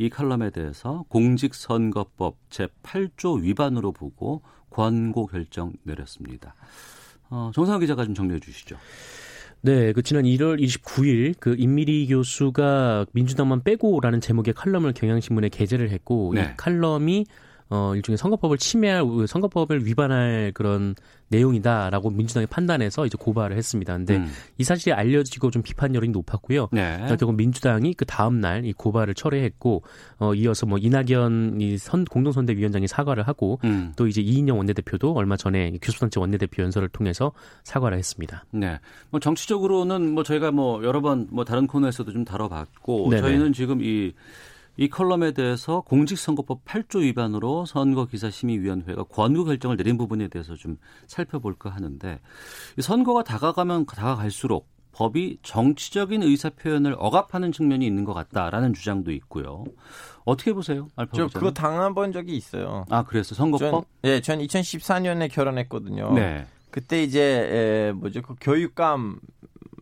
[0.02, 6.56] 이 칼럼에 대해서 공직선거법 제8조 위반으로 보고 권고 결정 내렸습니다.
[7.30, 8.78] 어, 정상훈 기자가 좀 정리해 주시죠.
[9.62, 16.34] 네, 그 지난 1월 29일 그 임미리 교수가 민주당만 빼고라는 제목의 칼럼을 경향신문에 게재를 했고
[16.34, 16.42] 네.
[16.42, 17.28] 이 칼럼이
[17.72, 20.94] 어 일종의 선거법을 침해할 선거법을 위반할 그런
[21.30, 23.96] 내용이다라고 민주당이 판단해서 이제 고발을 했습니다.
[23.96, 24.28] 근데 음.
[24.58, 26.68] 이 사실이 알려지고 좀 비판 여론이 높았고요.
[26.72, 26.82] 네.
[26.94, 29.82] 그러니까 결국 민주당이 그 다음 날 이 고발을 철회했고
[30.20, 33.94] 어 이어서 뭐 이낙연 이 선 공동선대위원장이 사과를 하고 음.
[33.96, 37.32] 또 이제 이인영 원내대표도 얼마 전에 교수단체 원내대표 연설을 통해서
[37.64, 38.46] 사과를 했습니다.
[38.52, 38.78] 네.
[39.10, 43.22] 뭐 정치적으로는 뭐 저희가 뭐 여러 번 뭐 다른 코너에서도 좀 다뤄봤고 네네.
[43.22, 44.12] 저희는 지금 이,
[44.78, 52.20] 이 컬럼에 대해서 공직선거법 8조 위반으로 선거기사심의위원회가 권고 결정을 내린 부분에 대해서 좀 살펴볼까 하는데
[52.78, 59.64] 이 선거가 다가가면 다가갈수록 법이 정치적인 의사 표현을 억압하는 측면이 있는 것 같다라는 주장도 있고요.
[60.26, 61.28] 어떻게 보세요, 알파 저?
[61.28, 62.86] 그거 당한 적이 있어요.
[62.90, 63.86] 아 그래서 전, 선거법?
[64.04, 66.14] 예, 전 2014년에 결혼했거든요.
[66.14, 66.46] 네.
[66.70, 69.20] 그때 이제 에, 뭐죠 그 교육감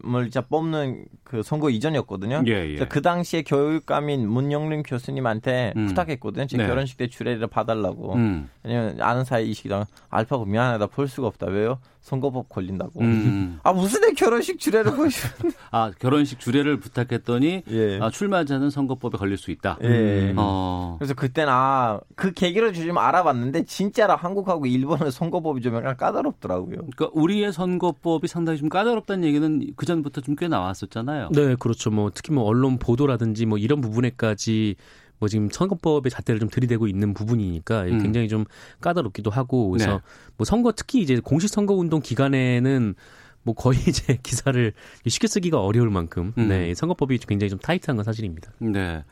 [0.06, 2.44] 을 이제 뽑는 그 선거 이전이었거든요.
[2.48, 2.78] 예, 예.
[2.86, 5.88] 그 당시에 교육감인 문영림 교수님한테 음.
[5.88, 6.48] 부탁했거든요.
[6.48, 6.68] 제 네.
[6.68, 8.14] 결혼식 때 주례를 봐달라고.
[8.14, 8.50] 음.
[8.64, 11.48] 왜냐면 아는 사이이시기도 알파고 미안하다 볼 수가 없다.
[11.48, 11.80] 왜요?
[12.02, 13.02] 선거법 걸린다고.
[13.02, 13.60] 음.
[13.64, 15.28] 아 무슨 내 결혼식 주례를 보시?
[15.70, 18.00] 아 결혼식 주례를 부탁했더니 예.
[18.02, 19.78] 아, 출마자는 선거법에 걸릴 수 있다.
[19.84, 20.34] 예.
[20.36, 20.96] 어.
[20.98, 26.78] 그래서 그때는 아, 그 계기로 좀 알아봤는데 진짜로 한국하고 일본의 선거법이 좀 약간 까다롭더라고요.
[26.78, 31.30] 그러니까 우리의 선거법이 상당히 좀 까다롭다는 얘기는 그 전부터 좀 꽤 나왔었잖아요.
[31.34, 31.92] 네, 그렇죠.
[31.92, 34.76] 뭐 특히 뭐 언론 보도라든지 뭐 이런 부분에까지
[35.20, 38.02] 뭐 지금 선거법의 잣대를 좀 들이대고 있는 부분이니까 음.
[38.02, 38.46] 굉장히 좀
[38.82, 40.00] 까다롭기도 하고 그래서 네.
[40.38, 42.96] 뭐 선거 특히 이제 공식 선거 운동 기간에는
[43.44, 44.74] 뭐 거의 이제 기사를
[45.06, 46.48] 쉽게 쓰기가 어려울 만큼 음.
[46.48, 48.52] 네, 선거법이 굉장히 좀 타이트한 건 사실입니다.
[48.60, 49.04] 네.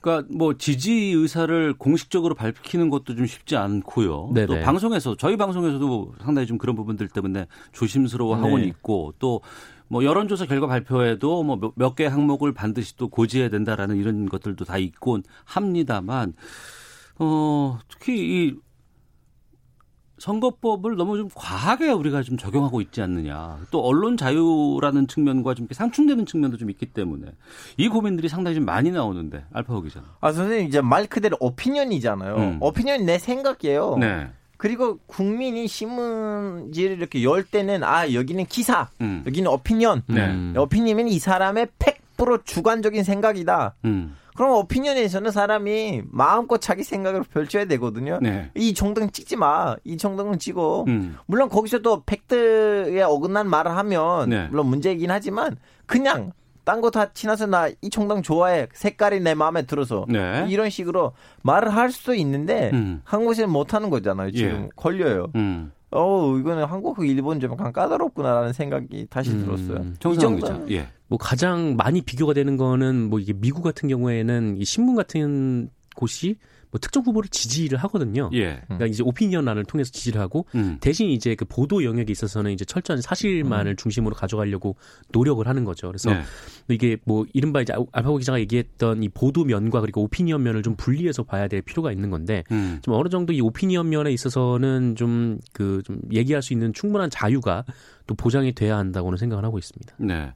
[0.00, 4.30] 그러니까 뭐 지지 의사를 공식적으로 밝히는 것도 좀 쉽지 않고요.
[4.34, 4.46] 네네.
[4.46, 8.64] 또 방송에서 저희 방송에서도 상당히 좀 그런 부분들 때문에 조심스러워하고 네.
[8.64, 9.40] 있고 또
[9.90, 14.76] 뭐 여론조사 결과 발표에도 뭐 몇 개 항목을 반드시 또 고지해야 된다라는 이런 것들도 다
[14.78, 16.34] 있곤 합니다만
[17.18, 18.54] 어 특히 이
[20.18, 23.58] 선거법을 너무 좀 과하게 우리가 좀 적용하고 있지 않느냐.
[23.70, 27.26] 또 언론 자유라는 측면과 좀 상충되는 측면도 좀 있기 때문에
[27.76, 30.02] 이 고민들이 상당히 좀 많이 나오는데 알파고 기자.
[30.20, 32.36] 아 선생님 이제 말 그대로 오피니언이잖아요.
[32.36, 32.58] 음.
[32.60, 33.96] 오피니언 내 생각이에요.
[33.98, 34.28] 네.
[34.56, 39.22] 그리고 국민이 신문지를 이렇게 열 때는 아 여기는 기사, 음.
[39.24, 40.02] 여기는 오피니언.
[40.08, 40.26] 네.
[40.26, 40.54] 음.
[40.56, 43.76] 오피니언은 이 사람의 100% 주관적인 생각이다.
[43.84, 44.16] 음.
[44.38, 48.20] 그럼 오피니언에서는 사람이 마음껏 자기 생각을 펼쳐야 되거든요.
[48.22, 48.52] 네.
[48.54, 49.74] 이 정도는 찍지 마.
[49.82, 50.84] 이 정도는 찍어.
[50.86, 51.16] 음.
[51.26, 54.46] 물론 거기서 또 팩트에 어긋난 말을 하면 네.
[54.46, 56.30] 물론 문제이긴 하지만 그냥
[56.62, 58.68] 딴거다 지나서 나이 총당 좋아해.
[58.72, 60.06] 색깔이 내 마음에 들어서.
[60.08, 60.46] 네.
[60.48, 63.00] 이런 식으로 말을 할 수도 있는데 음.
[63.02, 64.30] 한국에서는 못 하는 거잖아요.
[64.30, 64.68] 지금 예.
[64.76, 65.32] 걸려요.
[65.34, 65.72] 음.
[65.90, 69.44] 어, 이거는 한국하고 일본 좀 약간 까다롭구나라는 생각이 다시 음.
[69.44, 69.84] 들었어요.
[69.94, 70.60] 이 정상 기자.
[70.70, 70.88] 예.
[71.08, 76.36] 뭐 가장 많이 비교가 되는 거는 뭐 이게 미국 같은 경우에는 이 신문 같은 곳이
[76.70, 78.30] 뭐 특정 후보를 지지를 하거든요.
[78.34, 78.60] 예.
[78.64, 80.76] 그러니까 이제 오피니언란을 통해서 지지를 하고 음.
[80.80, 84.76] 대신 이제 그 보도 영역에 있어서는 이제 철저한 사실만을 중심으로 가져가려고
[85.12, 85.86] 노력을 하는 거죠.
[85.86, 86.22] 그래서 네.
[86.68, 91.22] 이게 뭐 이른바 이제 알파고 기자가 얘기했던 이 보도 면과 그리고 오피니언 면을 좀 분리해서
[91.22, 92.80] 봐야 될 필요가 있는 건데 음.
[92.82, 97.64] 좀 어느 정도 이 오피니언 면에 있어서는 좀그 좀 얘기할 수 있는 충분한 자유가
[98.06, 99.94] 또 보장이 돼야 한다고는 생각을 하고 있습니다.
[99.98, 100.32] 네.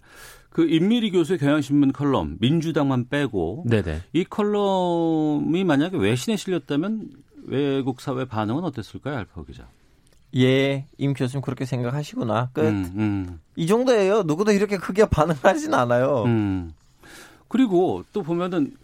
[0.52, 4.02] 그 임미리 교수의 경향신문 컬럼 민주당만 빼고 네네.
[4.12, 7.08] 이 컬럼이 만약에 외신에 실렸다면
[7.46, 9.66] 외국 사회 반응은 어땠을까요, 알파고 기자?
[10.36, 12.50] 예, 임 교수님 그렇게 생각하시구나.
[12.52, 12.62] 끝.
[12.62, 13.40] 음, 음.
[13.56, 14.22] 이 정도예요.
[14.22, 16.24] 누구도 이렇게 크게 반응하진 않아요.
[16.24, 16.72] 음.
[17.48, 18.74] 그리고 또 보면은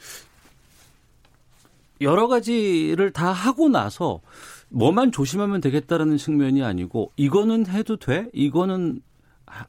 [2.00, 4.20] 여러 가지를 다 하고 나서
[4.68, 8.28] 뭐만 조심하면 되겠다라는 측면이 아니고 이거는 해도 돼?
[8.32, 9.00] 이거는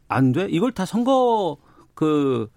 [0.07, 0.47] 안 돼?
[0.49, 1.57] 이걸 다 선거
[1.99, 2.47] 그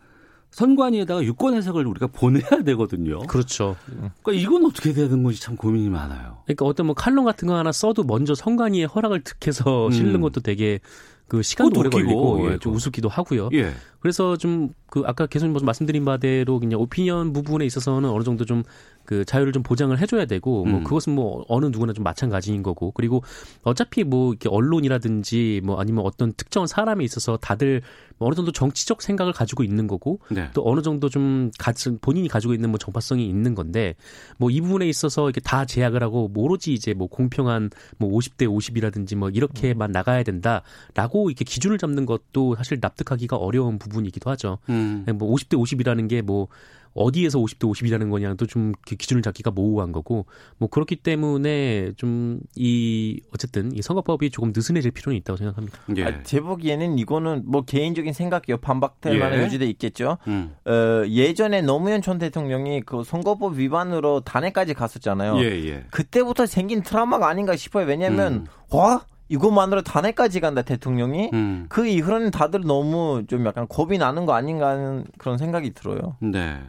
[0.53, 3.19] 선관위에다가 유권 해석을 우리가 보내야 되거든요.
[3.23, 3.75] 그렇죠.
[4.23, 6.39] 그러니까 이건 어떻게 되는 건지 참 고민이 많아요.
[6.45, 9.91] 그러니까 어떤 뭐 칼럼 같은 거 하나 써도 먼저 선관위의 허락을 득해서 음.
[9.91, 10.79] 실는 것도 되게
[11.27, 12.75] 그 시간도 오래 웃기고, 걸리고 예, 예, 좀.
[12.75, 13.49] 우습기도 하고요.
[13.53, 13.73] 예.
[13.99, 18.63] 그래서 좀 그 아까 계속 말씀드린 바대로 그냥 오피니언 부분에 있어서는 어느 정도 좀
[19.05, 20.85] 그 자유를 좀 보장을 해줘야 되고 뭐 음.
[20.85, 23.23] 그것은 뭐 어느 누구나 좀 마찬가지인 거고 그리고
[23.63, 27.83] 어차피 뭐 이렇게 언론이라든지 뭐 아니면 어떤 특정한 사람에 있어서 다들
[28.19, 30.49] 뭐 어느 정도 정치적 생각을 가지고 있는 거고 네.
[30.55, 33.97] 또 어느 정도 좀 가진 본인이 가지고 있는 뭐 정파성이 있는 건데
[34.39, 38.47] 뭐 이 부분에 있어서 이렇게 다 제약을 하고 뭐 오로지 이제 뭐 공평한 뭐 50대
[38.47, 44.59] 50이라든지 뭐 이렇게만 나가야 된다라고 이렇게 기준을 잡는 것도 사실 납득하기가 어려운 부분이기도 하죠.
[44.69, 45.07] 음.
[45.19, 46.49] 뭐 50대 50이라는 게뭐
[46.95, 50.27] 어디에서 50대 50이라는 거냐도 좀 이렇게 기준을 잡기가 모호한 거고
[50.59, 55.79] 뭐 그렇기 때문에 좀 이 어쨌든 이 선거법이 조금 느슨해질 필요는 있다고 생각합니다.
[55.97, 56.05] 예.
[56.05, 58.59] 아, 제 보기에는 이거는 뭐 개인적인 생각이요.
[58.59, 59.19] 반박될 예.
[59.19, 60.19] 만한 여지도 있겠죠.
[60.29, 60.55] 음.
[60.67, 65.39] 어, 예전에 노무현 전 대통령이 그 선거법 위반으로 단해까지 갔었잖아요.
[65.39, 65.85] 예, 예.
[65.91, 67.87] 그때부터 생긴 트라우마가 아닌가 싶어요.
[67.87, 68.47] 왜냐하면 음.
[68.71, 71.31] 와 이것만으로 단해까지 간다 대통령이.
[71.33, 71.67] 음.
[71.71, 76.17] 그 이후로는 다들 너무 좀 약간 겁이 나는 거 아닌가 하는 그런 생각이 들어요.
[76.21, 76.61] 네.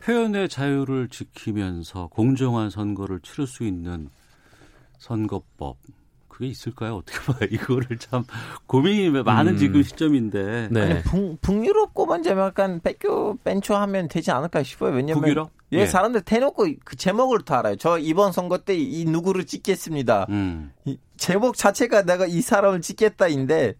[0.00, 4.08] 표현의 자유를 지키면서 공정한 선거를 치를 수 있는
[4.98, 5.76] 선거법.
[6.26, 6.96] 그게 있을까요?
[6.96, 7.48] 어떻게 봐요?
[7.52, 8.24] 이거를 참
[8.66, 9.56] 고민이 많은 음.
[9.58, 10.68] 지금 시점인데.
[10.72, 10.80] 네.
[10.80, 14.92] 아니, 북, 북유럽 거만 좀 약간 뺏겨 벤처 하면 되지 않을까 싶어요.
[14.92, 15.50] 왜냐면 북유럽?
[15.72, 15.86] 예, 예.
[15.86, 17.76] 사람들 대놓고 그 제목을 다 알아요.
[17.76, 20.26] 저 이번 선거 때 이 누구를 찍겠습니다.
[20.30, 20.72] 음.
[20.84, 23.74] 이 제목 자체가 내가 이 사람을 찍겠다인데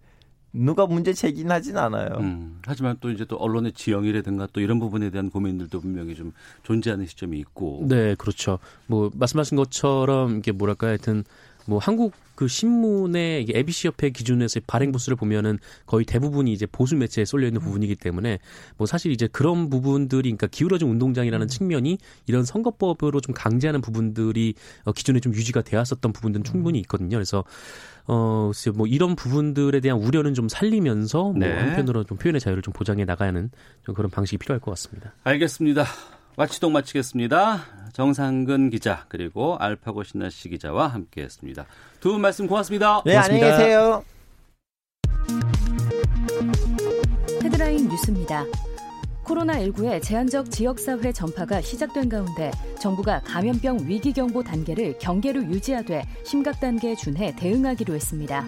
[0.54, 2.08] 누가 문제 제기하진 않아요.
[2.20, 2.60] 음.
[2.66, 7.38] 하지만 또 이제 또 언론의 지형이라든가 또 이런 부분에 대한 고민들도 분명히 좀 존재하는 시점이
[7.38, 7.84] 있고.
[7.88, 8.58] 네, 그렇죠.
[8.86, 11.24] 뭐 말씀하신 것처럼 이게 뭐랄까 하여튼
[11.66, 16.96] 뭐 한국 그 신문의 이게 ABC 협회 기준에서 발행 부수를 보면은 거의 대부분이 이제 보수
[16.96, 18.38] 매체에 쏠려 있는 부분이기 때문에
[18.76, 24.92] 뭐 사실 이제 그런 부분들이 그러니까 기울어진 운동장이라는 측면이 이런 선거법으로 좀 강제하는 부분들이 어,
[24.92, 27.16] 기존에 좀 유지가 되었었던 부분들은 충분히 있거든요.
[27.16, 27.44] 그래서
[28.06, 31.52] 어, 뭐 이런 부분들에 대한 우려는 좀 살리면서 뭐 네.
[31.52, 33.50] 한편으로 좀 표현의 자유를 좀 보장해 나가야 하는
[33.84, 35.12] 좀 그런 방식이 필요할 것 같습니다.
[35.22, 35.84] 알겠습니다.
[36.36, 37.64] 마치동 마치겠습니다.
[37.92, 41.66] 정상근 기자 그리고 알파고 신나 씨 기자와 함께했습니다.
[42.00, 43.02] 두 분 말씀 고맙습니다.
[43.04, 43.58] 네, 안녕히 고맙습니다.
[43.58, 44.04] 계세요.
[47.44, 48.44] 헤드라인 뉴스입니다.
[49.24, 57.36] 코로나19의 제한적 지역사회 전파가 시작된 가운데 정부가 감염병 위기경보 단계를 경계로 유지하되 심각 단계에 준해
[57.36, 58.44] 대응하기로 했습니다.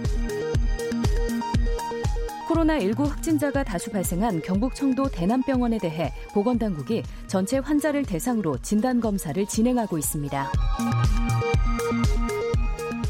[2.48, 10.52] 코로나19 확진자가 다수 발생한 경북 청도 대남병원에 대해 보건당국이 전체 환자를 대상으로 진단검사를 진행하고 있습니다.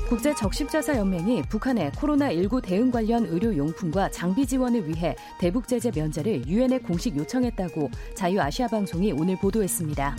[0.09, 7.91] 국제적십자사연맹이 북한의 코로나19 대응 관련 의료용품과 장비 지원을 위해 대북 제재 면제를 유엔에 공식 요청했다고
[8.15, 10.17] 자유아시아방송이 오늘 보도했습니다.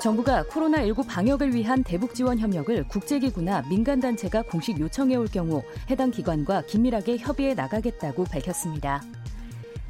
[0.00, 6.62] 정부가 코로나19 방역을 위한 대북 지원 협력을 국제기구나 민간단체가 공식 요청해 올 경우 해당 기관과
[6.62, 9.02] 긴밀하게 협의해 나가겠다고 밝혔습니다.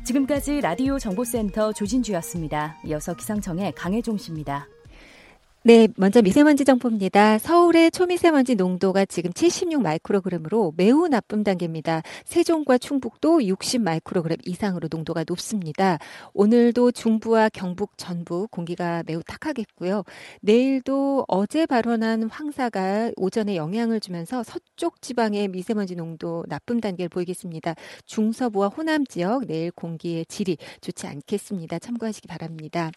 [0.04, 2.78] 지금까지 라디오 정보센터 조진주였습니다.
[2.86, 4.66] 이어서 기상청의 강혜종 씨입니다.
[5.68, 7.36] 네, 먼저 미세먼지 정보입니다.
[7.36, 12.00] 서울의 초미세먼지 농도가 지금 76 마이크로그램으로 매우 나쁨 단계입니다.
[12.24, 15.98] 세종과 충북도 60 마이크로그램 이상으로 농도가 높습니다.
[16.32, 20.04] 오늘도 중부와 경북, 전북 공기가 매우 탁하겠고요.
[20.40, 27.74] 내일도 어제 발원한 황사가 오전에 영향을 주면서 서쪽 지방의 미세먼지 농도 나쁨 단계를 보이겠습니다.
[28.06, 31.78] 중서부와 호남 지역 내일 공기의 질이 좋지 않겠습니다.
[31.78, 32.90] 참고하시기 바랍니다.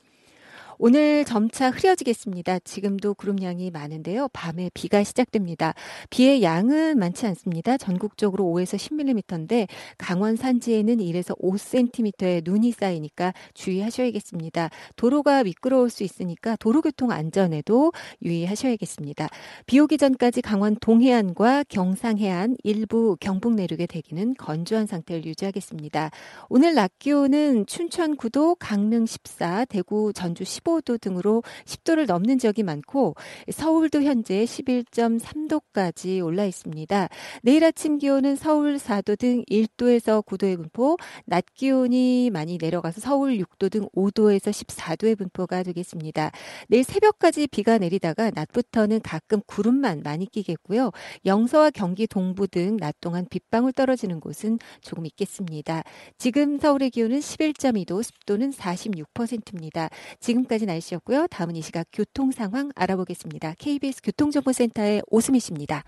[0.84, 2.58] 오늘 점차 흐려지겠습니다.
[2.58, 4.30] 지금도 구름량이 많은데요.
[4.34, 5.76] 밤에 비가 시작됩니다.
[6.10, 7.78] 비의 양은 많지 않습니다.
[7.78, 9.68] 전국적으로 5에서 10mm인데
[10.00, 14.72] 강원 산지에는 1에서 5cm의 눈이 쌓이니까 주의하셔야겠습니다.
[14.96, 17.92] 도로가 미끄러울 수 있으니까 도로교통 안전에도
[18.24, 19.30] 유의하셔야겠습니다.
[19.68, 26.10] 비 오기 전까지 강원 동해안과 경상 해안 일부 경북 내륙의 대기는 건조한 상태를 유지하겠습니다.
[26.50, 32.64] 오늘 낮 기온은 춘천 9도, 강릉 14, 대구 전주 15 15도 등으로 10도를 넘는 지역이
[32.64, 33.16] 많고
[33.52, 37.10] 서울도 현재 11.3도까지 올라 있습니다.
[37.44, 43.72] 내일 아침 기온은 서울 4도 등 1도에서 9도의 분포, 낮 기온이 많이 내려가서 서울 6도
[43.72, 46.32] 등 5도에서 14도의 분포가 되겠습니다.
[46.68, 50.92] 내일 새벽까지 비가 내리다가 낮부터는 가끔 구름만 많이 끼겠고요.
[51.26, 55.84] 영서와 경기 동부 등 낮 동안 빗방울 떨어지는 곳은 조금 있겠습니다.
[56.18, 59.90] 지금 서울의 기온은 11.2도, 습도는 46%입니다.
[60.20, 61.28] 지금까 지 지금까지 날씨였고요.
[61.28, 63.56] 다음은 이 시각 교통 상황 알아보겠습니다.
[63.58, 65.84] KBS 교통정보센터의 오수미 씨입니다.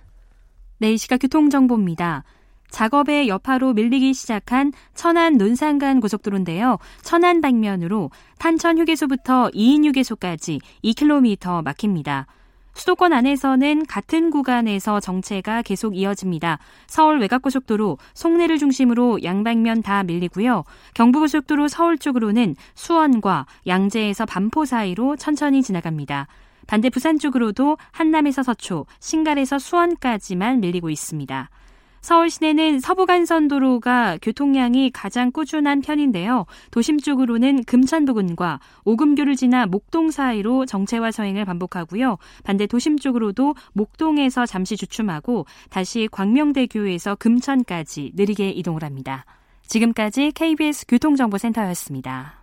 [0.80, 2.24] 네, 이 시각 교통정보입니다.
[2.70, 6.78] 작업의 여파로 밀리기 시작한 천안 논산간 고속도로인데요.
[7.02, 12.28] 천안 방면으로 탄천 휴게소부터 이인 휴게소까지 2km 막힙니다.
[12.74, 16.60] 수도권 안에서는 같은 구간에서 정체가 계속 이어집니다.
[16.88, 20.64] 서울 외곽고속도로 송내를 중심으로 양방면 다 밀리고요.
[20.96, 26.28] 경부고속도로 서울 쪽으로는 수원과 양재에서 반포 사이로 천천히 지나갑니다.
[26.66, 31.50] 반대 부산 쪽으로도 한남에서 서초, 신갈에서 수원까지만 밀리고 있습니다.
[32.04, 36.46] 서울 시내는 서부간선도로가 교통량이 가장 꾸준한 편인데요.
[36.70, 42.18] 도심 쪽으로는 금천 부근과 오금교를 지나 목동 사이로 정체와 서행을 반복하고요.
[42.44, 49.26] 반대 도심 쪽으로도 목동에서 잠시 주춤하고 다시 광명대교에서 금천까지 느리게 이동을 합니다.
[49.66, 52.43] 지금까지 KBS 교통정보센터였습니다.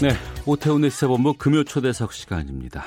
[0.00, 0.10] 네,
[0.46, 2.84] 오태훈의 시사본부 금요 초대석 시간입니다.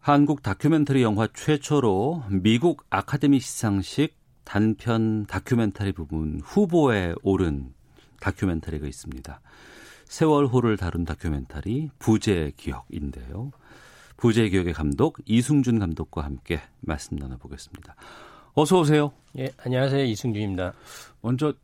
[0.00, 7.72] 한국 다큐멘터리 영화 최초로 미국 아카데미 시상식 단편 다큐멘터리 부분 후보에 오른
[8.18, 9.40] 다큐멘터리가 있습니다.
[10.06, 13.52] 세월호를 다룬 다큐멘터리 부재의 기억인데요.
[14.16, 17.94] 부재의 기억의 감독 이승준 감독과 함께 말씀 나눠보겠습니다.
[18.54, 19.12] 어서 오세요.
[19.38, 20.02] 예, 안녕하세요.
[20.06, 20.72] 이승준입니다.
[21.20, 21.54] 먼저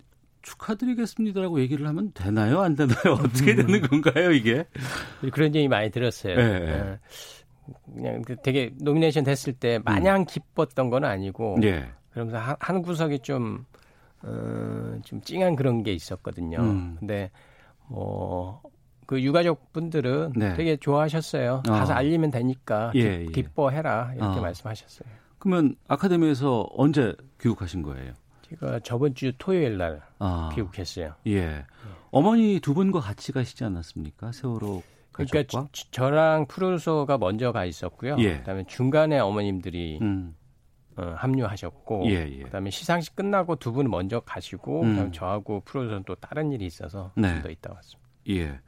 [0.49, 2.61] 축하드리겠습니다라고 얘기를 하면 되나요?
[2.61, 2.97] 안 되나요?
[3.23, 4.65] 어떻게 되는 건가요, 이게?
[5.33, 6.37] 그런 얘기 많이 들었어요.
[6.37, 6.59] 네.
[6.61, 6.99] 네.
[7.95, 10.25] 그냥 그 되게 노미네이션 됐을 때 마냥 음.
[10.25, 11.87] 기뻤던 건 아니고 예.
[12.11, 13.67] 그러면서 한, 한 구석이 좀,
[14.23, 16.59] 어, 좀 찡한 그런 게 있었거든요.
[16.61, 16.97] 음.
[16.99, 17.31] 근데
[17.89, 18.63] 뭐,
[19.07, 20.55] 그 유가족 분들은 네.
[20.55, 21.63] 되게 좋아하셨어요.
[21.69, 21.71] 어.
[21.71, 23.43] 가서 알리면 되니까 예, 기, 예.
[23.55, 24.43] 뻐해라 이렇게 어.
[24.43, 25.09] 말씀하셨어요.
[25.39, 28.13] 그러면 아카데미에서 언제 귀국하신 거예요?
[28.51, 30.51] 제가 저번 주 토요일 날 아.
[30.55, 31.15] 귀국했어요.
[31.27, 31.67] 예.
[32.11, 34.33] 어머니 두 분과 같이 가시지 않았습니까?
[34.33, 34.83] 세월호
[35.13, 38.17] 그러니까 저, 저랑 프로듀서가 먼저 가 있었고요.
[38.21, 38.39] 예.
[38.39, 40.35] 그다음에 중간에 어머님들이 음.
[40.97, 42.43] 어, 합류하셨고 예, 예.
[42.43, 44.91] 그다음에 시상식 끝나고 두 분 먼저 가시고 음.
[44.95, 47.35] 그다음 저하고 프로듀서는 또 다른 일이 있어서 네.
[47.35, 48.09] 좀더 있다 왔습니다.
[48.31, 48.61] 예.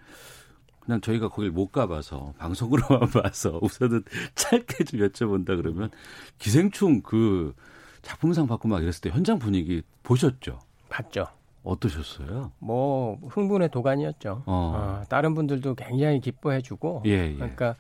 [0.81, 4.03] 그냥 저희가 거길 못 가봐서 방송으로만 봐서 우선은
[4.35, 5.91] 짧게 좀 여쭤본다 그러면
[6.39, 7.55] 기생충 그
[8.03, 10.59] 작품상 받고 막 이랬을 때 현장 분위기 보셨죠?
[10.89, 11.27] 봤죠.
[11.63, 12.53] 어떠셨어요?
[12.59, 14.43] 뭐 흥분의 도가니였죠.
[14.47, 15.03] 어.
[15.03, 17.35] 어, 다른 분들도 굉장히 기뻐해주고, 예, 예.
[17.35, 17.77] 그러니까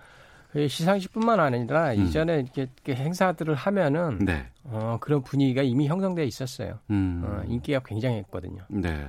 [0.54, 2.02] 시상식뿐만 아니라 음.
[2.02, 4.48] 이전에 이렇게, 이렇게, 행사들을 하면은 네.
[4.64, 6.78] 어, 그런 분위기가 이미 형성돼 있었어요.
[6.90, 7.22] 음.
[7.24, 8.62] 어, 인기가 굉장했거든요.
[8.68, 9.06] 네.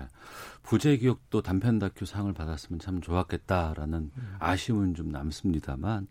[0.63, 4.35] 부재 기억도 단편 다큐 상을 받았으면 참 좋았겠다라는 음.
[4.39, 6.07] 아쉬움은 좀 남습니다만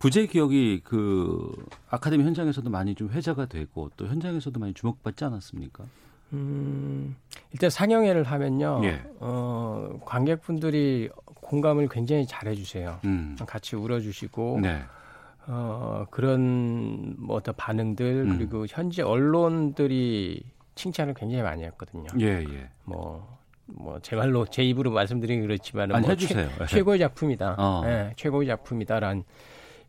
[0.00, 1.52] 부재 기억이 그
[1.88, 5.84] 아카데미 현장에서도 많이 좀 회자가 되고 또 현장에서도 많이 주목받지 않았습니까?
[6.32, 7.14] 음,
[7.52, 9.02] 일단 상영회를 하면요, 예.
[9.20, 11.08] 어, 관객분들이
[11.44, 13.00] 공감을 굉장히 잘해주세요.
[13.04, 13.36] 음.
[13.46, 14.82] 같이 울어주시고, 네.
[15.46, 18.36] 어, 그런 뭐 어떤 반응들 음.
[18.36, 20.42] 그리고 현지 언론들이
[20.74, 22.08] 칭찬을 굉장히 많이 했거든요.
[22.18, 22.70] 예, 예.
[22.84, 26.48] 뭐, 뭐, 제 말로, 제 입으로 말씀드리기 그렇지만, 뭐 해주세요.
[26.68, 27.56] 최, 고의 작품이다.
[27.58, 27.82] 어.
[27.84, 29.24] 네, 최고의 작품이다라는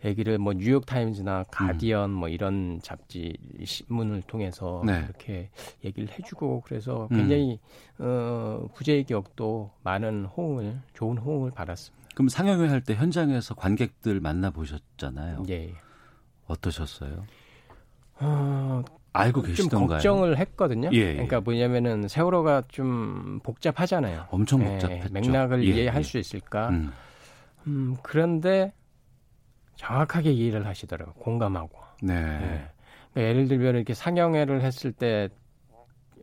[0.06, 2.14] 얘기를 뭐 뉴욕 타임즈나 가디언 음.
[2.14, 5.04] 뭐 이런 잡지 신문을 통해서 네.
[5.04, 5.50] 이렇게
[5.84, 7.18] 얘기를 해주고 그래서 음.
[7.18, 7.60] 굉장히
[8.00, 8.06] 음.
[8.06, 12.06] 어, 부재의 기억도 많은 호응을 좋은 호응을 받았습니다.
[12.14, 15.44] 그럼 상영회 할 때 현장에서 관객들 만나 보셨잖아요.
[15.50, 15.74] 예.
[16.48, 17.26] 어떠셨어요?
[18.20, 19.80] 어, 알고 계시던가요?
[19.80, 20.90] 좀 걱정을 했거든요.
[20.94, 21.14] 예, 예.
[21.14, 24.28] 그러니까 뭐냐면은 세월호가 좀 복잡하잖아요.
[24.30, 25.10] 엄청 예, 복잡했죠.
[25.14, 26.04] 맥락을 예, 이해할 예.
[26.04, 26.70] 수 있을까?
[26.70, 26.92] 음.
[27.68, 28.72] 음, 그런데
[29.76, 31.14] 정확하게 이해를 하시더라고요.
[31.16, 31.78] 공감하고.
[32.02, 32.14] 네.
[32.22, 32.68] 네.
[33.14, 35.30] 그러니까 예를 들면 이렇게 상영회를 했을 때,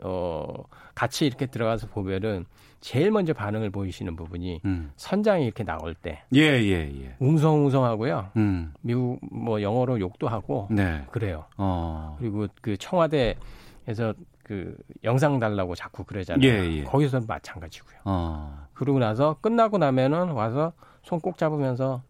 [0.03, 0.47] 어,
[0.95, 2.45] 같이 이렇게 들어가서 보면은
[2.81, 4.91] 제일 먼저 반응을 보이시는 부분이 음.
[4.97, 6.23] 선장이 이렇게 나올 때.
[6.35, 7.15] 예, 예, 예.
[7.21, 8.31] 웅성웅성하고요.
[8.37, 8.73] 음.
[8.81, 10.67] 미국 뭐 영어로 욕도 하고.
[10.71, 11.05] 네.
[11.13, 11.45] 그래요.
[11.57, 12.17] 어.
[12.19, 16.47] 그리고 그 청와대에서 그 영상 달라고 자꾸 그러잖아요.
[16.47, 16.83] 예, 예.
[16.85, 17.99] 거기서는 마찬가지고요.
[18.05, 18.67] 어.
[18.75, 20.73] 그러고 나서 끝나고 나면은 와서
[21.05, 22.03] 손 꼭 잡으면서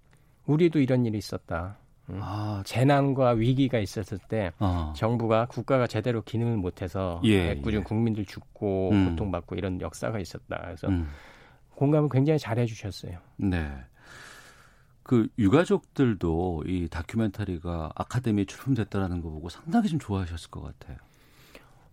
[0.47, 1.77] 우리도 이런 일이 있었다.
[2.11, 2.19] 음.
[2.21, 4.93] 아, 재난과 위기가 있었을 때 어.
[4.97, 7.83] 정부가 국가가 제대로 기능을 못해서 예, 애꿎은 예.
[7.83, 9.11] 국민들 죽고 음.
[9.11, 10.61] 고통받고 이런 역사가 있었다.
[10.65, 11.09] 그래서 음.
[11.77, 13.19] 공감을 굉장히 잘 해 주셨어요.
[13.37, 13.71] 네.
[15.03, 20.97] 그 유가족들도 이 다큐멘터리가 아카데미에 출품됐다라는 거 보고 상당히 좀 좋아하셨을 것 같아요.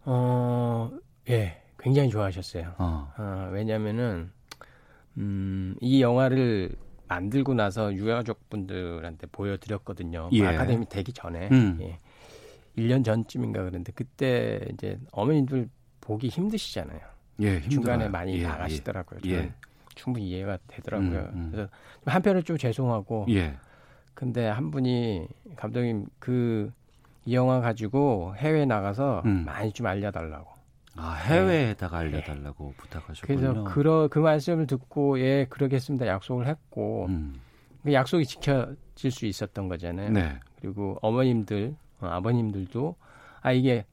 [0.05, 0.91] 어,
[1.29, 2.75] 예, 굉장히 좋아하셨어요.
[2.77, 3.13] 어.
[3.17, 4.31] 어 왜냐면은
[5.17, 6.75] 음, 이 영화를
[7.09, 10.29] 만들고 나서 유가족분들한테 보여드렸거든요.
[10.31, 10.45] 예.
[10.45, 11.49] 아카데미 되기 전에.
[11.51, 11.77] 음.
[11.81, 11.99] 예.
[12.77, 16.99] 1년 전쯤인가 그런데 그때 이제 어머님들 보기 힘드시잖아요.
[17.41, 19.19] 예, 중간에 많이 예, 나가시더라고요.
[19.25, 19.51] 예.
[19.95, 21.19] 충분히 이해가 되더라고요.
[21.19, 21.49] 음, 음.
[21.51, 21.69] 그래서
[22.05, 23.25] 한편으로 좀 죄송하고.
[23.31, 23.57] 예.
[24.13, 26.71] 근데 한 분이 감독님 그
[27.29, 29.43] 이 영화 가지고 해외 나가서 음.
[29.45, 30.49] 많이 좀 알려달라고.
[31.01, 32.05] 아, 해외에다가 네.
[32.05, 32.77] 알려달라고 네.
[32.77, 33.39] 부탁하셨군요.
[33.39, 37.39] 그래서 그러, 그 말씀을 듣고 예 그러겠습니다 약속을 했고 음.
[37.83, 40.09] 그 약속이 지켜질 수 있었던 거잖아요.
[40.11, 40.39] 네.
[40.59, 42.95] 그리고 어머님들 어, 아버님들도
[43.41, 43.85] 아 이게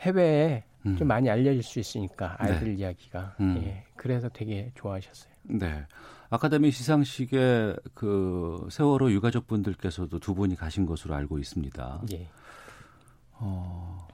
[0.00, 0.96] 해외에 음.
[0.96, 2.74] 좀 많이 알려질 수 있으니까 아이들 네.
[2.74, 3.62] 이야기가 음.
[3.64, 5.32] 예 그래서 되게 좋아하셨어요.
[5.44, 5.86] 네.
[6.30, 12.02] 아카데미 시상식에 그 세월호 유가족 분들께서도 두 분이 가신 것으로 알고 있습니다.
[12.12, 12.28] 예.
[13.32, 14.08] 어,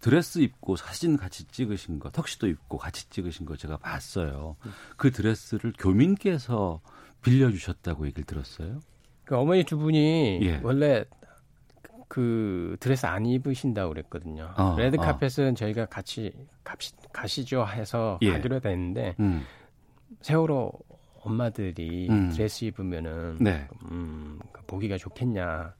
[0.00, 4.56] 드레스 입고 사진 같이 찍으신 거, 턱시도 입고 같이 찍으신 거 제가 봤어요.
[4.96, 6.80] 그 드레스를 교민께서
[7.22, 8.80] 빌려주셨다고 얘기를 들었어요.
[9.24, 10.60] 그 어머니 두 분이 예.
[10.62, 11.04] 원래
[12.08, 14.52] 그 드레스 안 입으신다고 그랬거든요.
[14.56, 15.00] 어, 레드 어.
[15.00, 15.54] 카펫은 어.
[15.54, 16.32] 저희가 같이
[16.64, 18.32] 가시, 가시죠 해서 예.
[18.32, 19.44] 가기로 됐는데 음.
[20.22, 20.72] 세월호
[21.20, 22.30] 엄마들이 음.
[22.30, 23.68] 드레스 입으면은 네.
[23.90, 25.74] 음, 그 보기가 좋겠냐.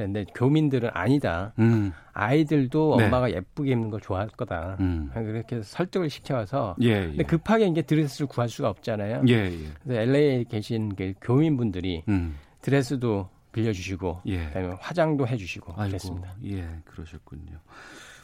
[0.00, 1.52] 그런데 교민들은 아니다.
[1.58, 1.92] 음.
[2.12, 3.04] 아이들도 네.
[3.04, 4.76] 엄마가 예쁘게 입는 걸 좋아할 거다.
[4.80, 5.10] 음.
[5.12, 6.74] 그렇게 설득을 시켜서.
[6.82, 7.06] 예, 예.
[7.06, 9.22] 근데 급하게 이제 드레스를 구할 수가 없잖아요.
[9.28, 9.68] 예, 예.
[9.82, 12.36] 그래서 LA에 계신 그 교민분들이 음.
[12.62, 14.46] 드레스도 빌려주시고, 예.
[14.46, 16.34] 그다음에 화장도 해주시고 아이고, 그랬습니다.
[16.44, 17.58] 예, 그러셨군요.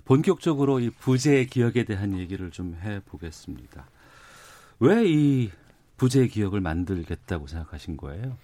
[0.05, 3.89] 본격적으로 이 부재의 기억에 대한 얘기를 좀 해보겠습니다.
[4.79, 5.51] 왜 이
[5.97, 8.37] 부재의 기억을 만들겠다고 생각하신 거예요?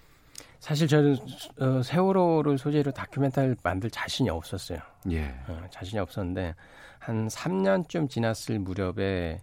[0.63, 1.17] 사실 저는
[1.59, 4.79] 어, 세월호를 소재로 다큐멘터리를 만들 자신이 없었어요.
[5.11, 5.25] 예.
[5.49, 6.55] 어, 자신이 없었는데
[6.99, 9.41] 한 3년쯤 지났을 무렵에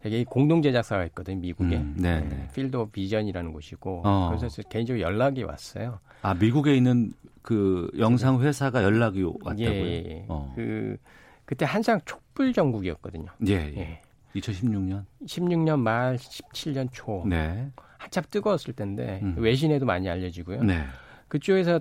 [0.00, 1.78] 되게 공동 제작사가 있거든요, 미국에.
[1.78, 2.50] 음, 네, 네.
[2.54, 4.02] Field of Vision이라는 곳이고.
[4.04, 4.36] 어.
[4.36, 6.00] 그래서 개인적으로 연락이 왔어요.
[6.20, 9.70] 아, 미국에 있는 그 영상 회사가 연락이 왔다고요?
[9.70, 10.04] 예, 예.
[10.06, 10.24] 예.
[10.28, 10.52] 어.
[10.54, 10.98] 그
[11.46, 13.30] 그때 한창 촛불 정국이었거든요.
[13.46, 13.78] 예, 예.
[13.78, 14.02] 예.
[14.36, 15.06] 2016년?
[15.24, 17.24] 16년 말 17년 초.
[17.26, 17.70] 네.
[17.98, 19.34] 한참 뜨거웠을 텐데 음.
[19.36, 20.62] 외신에도 많이 알려지고요.
[20.62, 20.84] 네.
[21.28, 21.80] 그쪽에서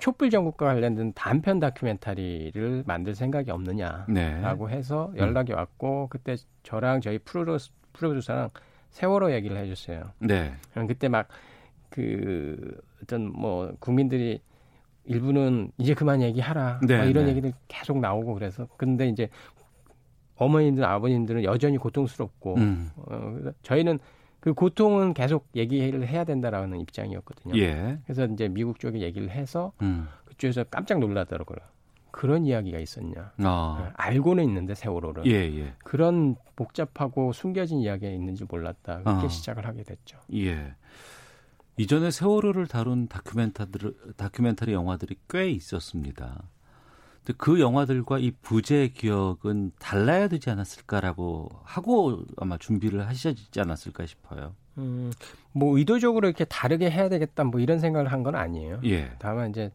[0.00, 4.74] 촛불 전국과 관련된 단편 다큐멘터리를 만들 생각이 없느냐라고 네.
[4.74, 5.58] 해서 연락이 음.
[5.58, 8.50] 왔고 그때 저랑 저희 프로듀스, 프로듀서랑
[8.90, 10.10] 세월호 얘기를 해줬어요.
[10.18, 10.54] 네.
[10.88, 11.28] 그때 막
[11.94, 12.56] 그
[13.00, 14.40] 어떤 뭐 국민들이
[15.04, 17.30] 일부는 이제 그만 얘기하라 네, 뭐 이런 네.
[17.30, 19.28] 얘기들 계속 나오고 그래서 근데 이제
[20.34, 22.90] 어머님들 아버님들은 여전히 고통스럽고 음.
[22.96, 24.00] 어, 저희는
[24.44, 27.56] 그 고통은 계속 얘기를 해야 된다라는 입장이었거든요.
[27.56, 27.98] 예.
[28.04, 30.06] 그래서 이제 미국 쪽에 얘기를 해서 음.
[30.26, 31.56] 그쪽에서 깜짝 놀라더라고요.
[32.10, 33.32] 그런 이야기가 있었냐.
[33.38, 33.92] 아.
[33.94, 35.72] 알고는 있는데 세월호를 예, 예.
[35.78, 38.98] 그런 복잡하고 숨겨진 이야기가 있는지 몰랐다.
[38.98, 39.28] 그렇게 아.
[39.30, 40.18] 시작을 하게 됐죠.
[40.34, 40.74] 예.
[41.78, 46.42] 이전에 세월호를 다룬 다큐멘터리, 다큐멘터리 영화들이 꽤 있었습니다.
[47.38, 54.54] 그 영화들과 이 부제의 기억은 달라야 되지 않았을까라고 하고 아마 준비를 하시지 않았을까 싶어요.
[54.76, 55.12] 음,
[55.52, 58.80] 뭐 의도적으로 이렇게 다르게 해야 되겠다 뭐 이런 생각을 한 건 아니에요.
[58.84, 59.12] 예.
[59.18, 59.70] 다만 이제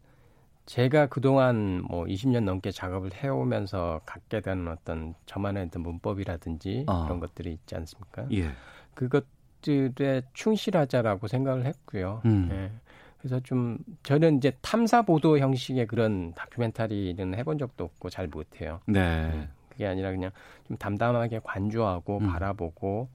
[0.66, 7.06] 제가 그동안 뭐 20년 넘게 작업을 해오면서 갖게 되는 어떤 저만의 어떤 문법이라든지 아.
[7.06, 8.28] 그런 것들이 있지 않습니까?
[8.32, 8.52] 예.
[8.94, 12.22] 그것들에 충실하자라고 생각을 했고요.
[12.26, 12.50] 음.
[12.52, 12.72] 예.
[13.20, 18.80] 그래서 좀 저는 이제 탐사 보도 형식의 그런 다큐멘터리는 해본 적도 없고 잘 못해요.
[18.86, 19.50] 네.
[19.70, 20.32] 그게 아니라 그냥
[20.68, 22.28] 좀 담담하게 관조하고 음.
[22.28, 23.10] 바라보고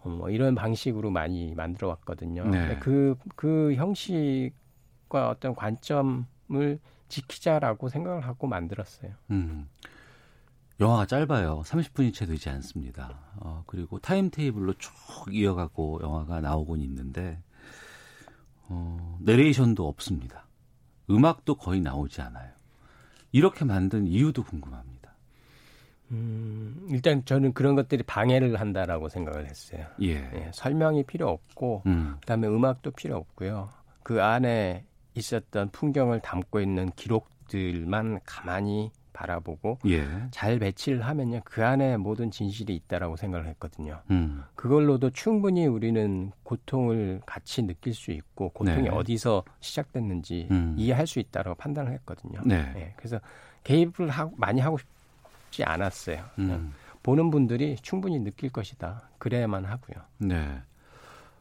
[0.00, 2.44] 어, 뭐 이런 방식으로 많이 만들어 왔거든요.
[2.44, 2.58] 네.
[2.58, 6.78] 근데 그, 그 형식과 어떤 관점을
[7.08, 9.12] 지키자라고 생각을 하고 만들었어요.
[9.30, 9.68] 음.
[10.78, 11.62] 영화가 짧아요.
[11.62, 13.18] 30분이 채 되지 않습니다.
[13.36, 14.92] 어, 그리고 timetable로 쭉
[15.30, 17.38] 이어가고 영화가 나오곤 있는데,
[18.68, 20.46] 어, 내레이션도 없습니다.
[21.10, 22.50] 음악도 거의 나오지 않아요.
[23.32, 24.96] 이렇게 만든 이유도 궁금합니다.
[26.12, 29.86] 음, 일단 저는 그런 것들이 방해를 한다라고 생각을 했어요.
[30.02, 30.14] 예.
[30.14, 33.70] 예, 설명이 필요 없고, 음, 그다음에 음악도 필요 없고요.
[34.02, 40.06] 그 안에 있었던 풍경을 담고 있는 기록들만 가만히 바라보고 예.
[40.30, 44.02] 잘 배치를 하면요 그 안에 모든 진실이 있다라고 생각을 했거든요.
[44.10, 48.88] 음, 그걸로도 충분히 우리는 고통을 같이 느낄 수 있고 고통이 네.
[48.90, 50.74] 어디서 시작됐는지 음.
[50.76, 52.40] 이해할 수 있다라고 판단을 했거든요.
[52.44, 52.72] 네.
[52.76, 53.18] 예, 그래서
[53.64, 56.22] 개입을 하고 많이 하고 싶지 않았어요.
[56.38, 59.08] 음, 보는 분들이 충분히 느낄 것이다.
[59.18, 60.04] 그래야만 하고요.
[60.18, 60.60] 네.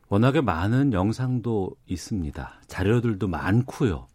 [0.08, 2.62] 워낙에 많은 영상도 있습니다.
[2.68, 4.08] 자료들도 많고요.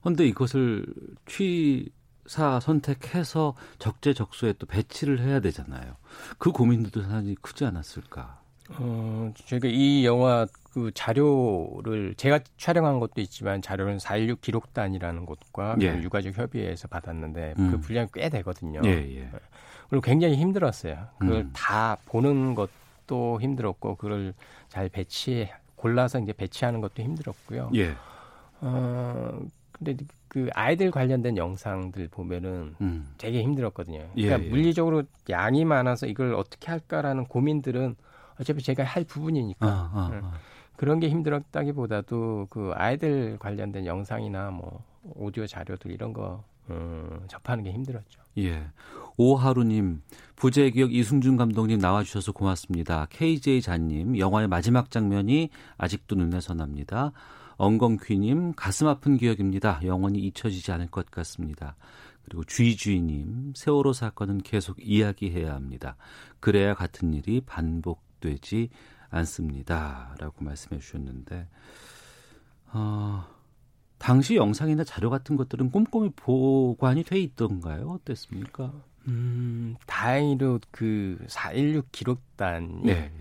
[0.00, 0.84] 그런데 이것을
[1.26, 1.90] 취
[2.26, 5.96] 사 선택해서 적재적소에 또 배치를 해야 되잖아요.
[6.38, 8.40] 그 고민도 상당히 크지 않았을까?
[8.78, 15.92] 어, 저희가 이 영화 그 자료를 제가 촬영한 것도 있지만 자료는 4.16 기록단이라는 곳과 예.
[15.92, 17.70] 그 유가족 협의회에서 받았는데 음.
[17.70, 18.80] 그 분량이 꽤 되거든요.
[18.84, 19.28] 예, 예.
[19.90, 21.08] 그리고 굉장히 힘들었어요.
[21.18, 21.50] 그걸 음.
[21.52, 24.32] 다 보는 것도 힘들었고 그걸
[24.68, 27.70] 잘 배치 골라서 이제 배치하는 것도 힘들었고요.
[27.74, 27.94] 예.
[28.60, 29.40] 어,
[29.82, 33.12] 근데 그 아이들 관련된 영상들 보면은 음.
[33.18, 34.08] 되게 힘들었거든요.
[34.16, 34.48] 예, 그러니까 예.
[34.48, 37.96] 물리적으로 양이 많아서 이걸 어떻게 할까라는 고민들은
[38.40, 40.20] 어차피 제가 할 부분이니까 아, 아, 응.
[40.24, 40.32] 아.
[40.76, 44.82] 그런 게 힘들었다기보다도 그 아이들 관련된 영상이나 뭐
[45.14, 48.20] 오디오 자료들 이런 거 음, 접하는 게 힘들었죠.
[48.38, 48.64] 예.
[49.18, 50.00] 오하루님,
[50.36, 53.06] 부재의 기억 이승준 감독님 나와주셔서 고맙습니다.
[53.10, 57.12] KJ 자님, 영화의 마지막 장면이 아직도 눈에 선합니다.
[57.62, 59.80] 엉겅퀴님, 가슴 아픈 기억입니다.
[59.84, 61.76] 영원히 잊혀지지 않을 것 같습니다.
[62.24, 65.94] 그리고 쥐쥐님, 세월호 사건은 계속 이야기해야 합니다.
[66.40, 68.68] 그래야 같은 일이 반복되지
[69.10, 70.16] 않습니다.
[70.18, 71.46] 라고 말씀해 주셨는데,
[72.72, 73.26] 어,
[73.96, 77.90] 당시 영상이나 자료 같은 것들은 꼼꼼히 보관이 돼 있던가요?
[77.90, 78.72] 어땠습니까?
[79.06, 83.12] 음, 다행히도 그 4.16 기록단이 네.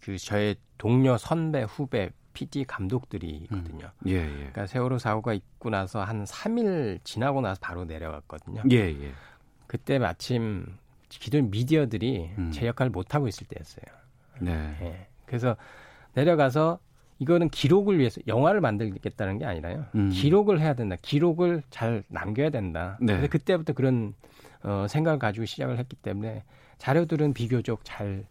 [0.00, 3.90] 그 저의 동료 선배 후배 PD 감독들이거든요.
[4.06, 4.28] 예, 예.
[4.28, 8.62] 그러니까 세월호 사고가 있고 나서 한 3일 지나고 나서 바로 내려갔거든요.
[8.70, 9.12] 예, 예.
[9.66, 10.66] 그때 마침
[11.08, 12.50] 기존 미디어들이 음.
[12.52, 13.84] 제 역할을 못 하고 있을 때였어요.
[14.40, 14.76] 네.
[14.82, 15.06] 예.
[15.26, 15.56] 그래서
[16.14, 16.78] 내려가서
[17.18, 19.86] 이거는 기록을 위해서 영화를 만들겠다는 게 아니라요.
[19.94, 20.10] 음.
[20.10, 20.96] 기록을 해야 된다.
[21.00, 22.98] 기록을 잘 남겨야 된다.
[23.00, 23.14] 네.
[23.14, 24.14] 그래서 그때부터 그런
[24.62, 26.42] 어, 생각을 가지고 시작을 했기 때문에
[26.78, 28.26] 자료들은 비교적 잘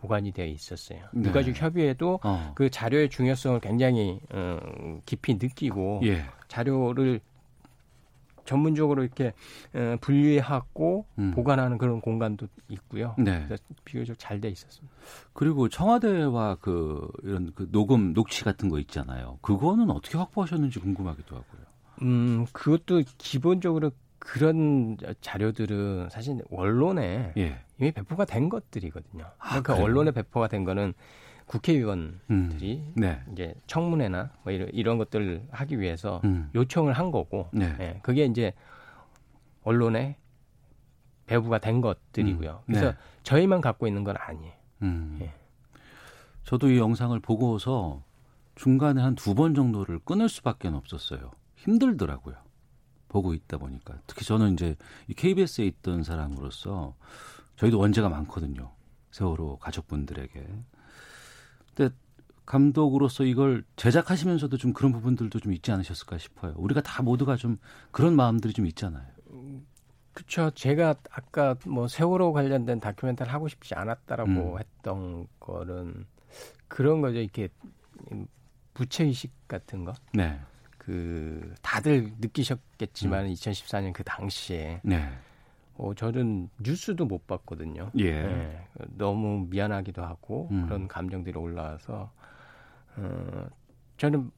[0.00, 1.00] 보관이 되어 있었어요.
[1.12, 1.28] 네.
[1.28, 2.52] 유가족 협의회도 어.
[2.54, 4.58] 그 자료의 중요성을 굉장히 어,
[5.04, 6.24] 깊이 느끼고 예.
[6.48, 7.20] 자료를
[8.44, 9.32] 전문적으로 이렇게
[9.74, 11.30] 어, 분리하고 음.
[11.32, 13.14] 보관하는 그런 공간도 있고요.
[13.18, 13.46] 네.
[13.84, 14.96] 비교적 잘 돼 있었습니다.
[15.34, 19.38] 그리고 청와대와 그 이런 그 녹음 녹취 같은 거 있잖아요.
[19.42, 21.60] 그거는 어떻게 확보하셨는지 궁금하기도 하고요.
[22.02, 27.58] 음, 그것도 기본적으로 그런 자료들은 사실 언론에 예.
[27.80, 29.24] 이미 배포가 된 것들이거든요.
[29.38, 29.84] 아, 그러니까 그래요?
[29.86, 30.92] 언론에 배포가 된 거는
[31.46, 32.92] 국회의원들이 음.
[32.94, 33.20] 네.
[33.32, 36.50] 이제 청문회나 뭐 이런, 이런 것들을 하기 위해서 음.
[36.54, 37.74] 요청을 한 거고, 네.
[37.80, 38.52] 예, 그게 이제
[39.64, 40.16] 언론에
[41.26, 42.50] 배부가 된 것들이고요.
[42.50, 42.62] 음.
[42.66, 42.96] 그래서 네.
[43.24, 44.52] 저희만 갖고 있는 건 아니에요.
[44.82, 45.18] 음.
[45.22, 45.32] 예.
[46.44, 48.02] 저도 이 영상을 보고서
[48.54, 51.30] 중간에 한 두 번 정도를 끊을 수밖에 없었어요.
[51.56, 52.36] 힘들더라고요.
[53.08, 54.76] 보고 있다 보니까 특히 저는 이제
[55.08, 56.94] 이 KBS에 있던 사람으로서
[57.60, 58.70] 저희도 원제가 많거든요.
[59.10, 60.46] 세월호 가족분들에게.
[61.74, 61.94] 근데
[62.46, 66.54] 감독으로서 이걸 제작하시면서도 좀 그런 부분들도 좀 있지 않으셨을까 싶어요.
[66.56, 67.58] 우리가 다 모두가 좀
[67.90, 69.04] 그런 마음들이 좀 있잖아요.
[70.14, 70.50] 그렇죠.
[70.52, 74.58] 제가 아까 뭐 세월호 관련된 다큐멘터리를 하고 싶지 않았다라고 음.
[74.58, 76.06] 했던 거는
[76.66, 77.18] 그런 거죠.
[77.18, 77.48] 이렇게
[78.72, 79.92] 부채 의식 같은 거.
[80.14, 80.40] 네.
[80.78, 83.32] 그 다들 느끼셨겠지만 음.
[83.34, 85.10] 2014년 그 당시에 네.
[85.80, 87.90] 어, 저는 뉴스도 못 봤거든요.
[87.98, 88.22] 예.
[88.22, 88.66] 네.
[88.98, 90.66] 너무 미안하기도 하고 음.
[90.66, 92.12] 그런 감정들이 올라와서
[92.96, 93.46] 어,
[93.96, 94.30] 저는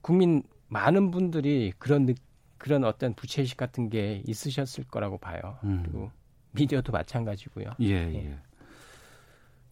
[0.00, 2.14] 국민 많은 분들이 그런 느,
[2.58, 5.58] 그런 어떤 부채의식 같은 게 있으셨을 거라고 봐요.
[5.62, 5.82] 음.
[5.82, 6.10] 그리고
[6.52, 7.70] 미디어도 마찬가지고요.
[7.82, 8.38] 예, 예, 예.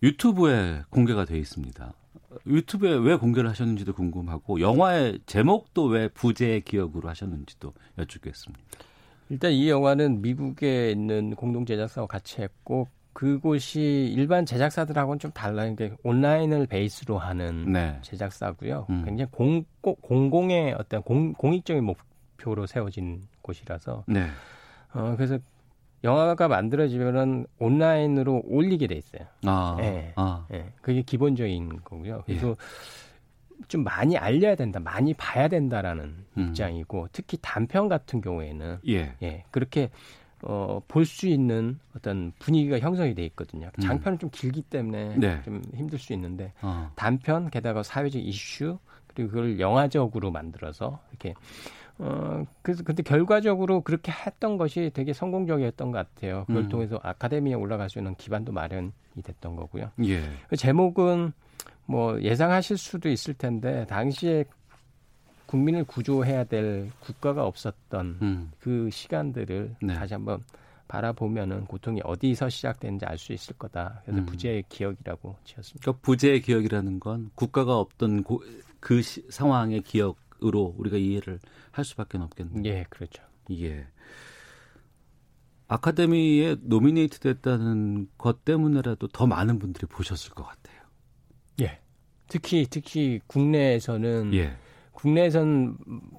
[0.04, 1.92] 유튜브에 공개가 돼 있습니다.
[2.46, 8.62] 유튜브에 왜 공개를 하셨는지도 궁금하고 영화의 제목도 왜 부재의 기억으로 하셨는지도 여쭙겠습니다.
[9.30, 15.74] 일단 이 영화는 미국에 있는 공동 제작사와 같이 했고 그곳이 일반 제작사들하고는 좀 달라요.
[15.74, 17.98] 게 온라인을 베이스로 하는 네.
[18.02, 18.86] 제작사고요.
[18.90, 19.04] 음.
[19.04, 24.04] 굉장히 공, 공공의 어떤 공, 공익적인 목표로 세워진 곳이라서.
[24.06, 24.26] 네.
[24.94, 25.38] 어, 그래서
[26.04, 29.26] 영화가 만들어지면은 온라인으로 올리게 돼 있어요.
[29.44, 30.12] 아, 네.
[30.14, 30.46] 아.
[30.48, 30.72] 네.
[30.80, 32.22] 그게 기본적인 거고요.
[32.24, 32.54] 그래서 예.
[33.66, 36.48] 좀 많이 알려야 된다, 많이 봐야 된다라는 음.
[36.48, 39.90] 입장이고 특히 단편 같은 경우에는 예, 예 그렇게
[40.42, 43.70] 어, 볼 수 있는 어떤 분위기가 형성이 돼 있거든요.
[43.76, 43.80] 음.
[43.80, 44.18] 장편은 음.
[44.18, 45.42] 좀 길기 때문에 네.
[45.42, 46.90] 좀 힘들 수 있는데 어.
[46.94, 48.78] 단편 게다가 사회적 이슈
[49.08, 51.34] 그리고 그걸 영화적으로 만들어서 이렇게
[51.98, 56.44] 어 그래서 근데 결과적으로 그렇게 했던 것이 되게 성공적이었던 것 같아요.
[56.46, 56.68] 그걸 음.
[56.68, 58.92] 통해서 아카데미에 올라갈 수 있는 기반도 마련이
[59.24, 59.90] 됐던 거고요.
[60.04, 60.22] 예.
[60.48, 61.32] 그 제목은
[61.88, 64.44] 뭐 예상하실 수도 있을 텐데 당시에
[65.46, 68.50] 국민을 구조해야 될 국가가 없었던 음.
[68.60, 69.94] 그 시간들을 네.
[69.94, 70.44] 다시 한번
[70.86, 74.02] 바라보면은 고통이 어디서 시작되는지 알 수 있을 거다.
[74.04, 74.26] 그래서 음.
[74.26, 75.82] 부재의 기억이라고 지었습니다.
[75.82, 78.42] 그러니까 부재의 기억이라는 건 국가가 없던 고,
[78.80, 82.62] 그 시, 상황의 기억으로 우리가 이해를 할 수밖에 없겠네요.
[82.66, 83.22] 예, 그렇죠.
[83.50, 83.86] 예.
[85.68, 90.77] 아카데미에 nominate 됐다는 것 때문에라도 더 많은 분들이 보셨을 것 같아요.
[91.60, 91.78] 예.
[92.28, 94.56] 특히 특히 국내에서는 예.
[94.92, 95.78] 국내에선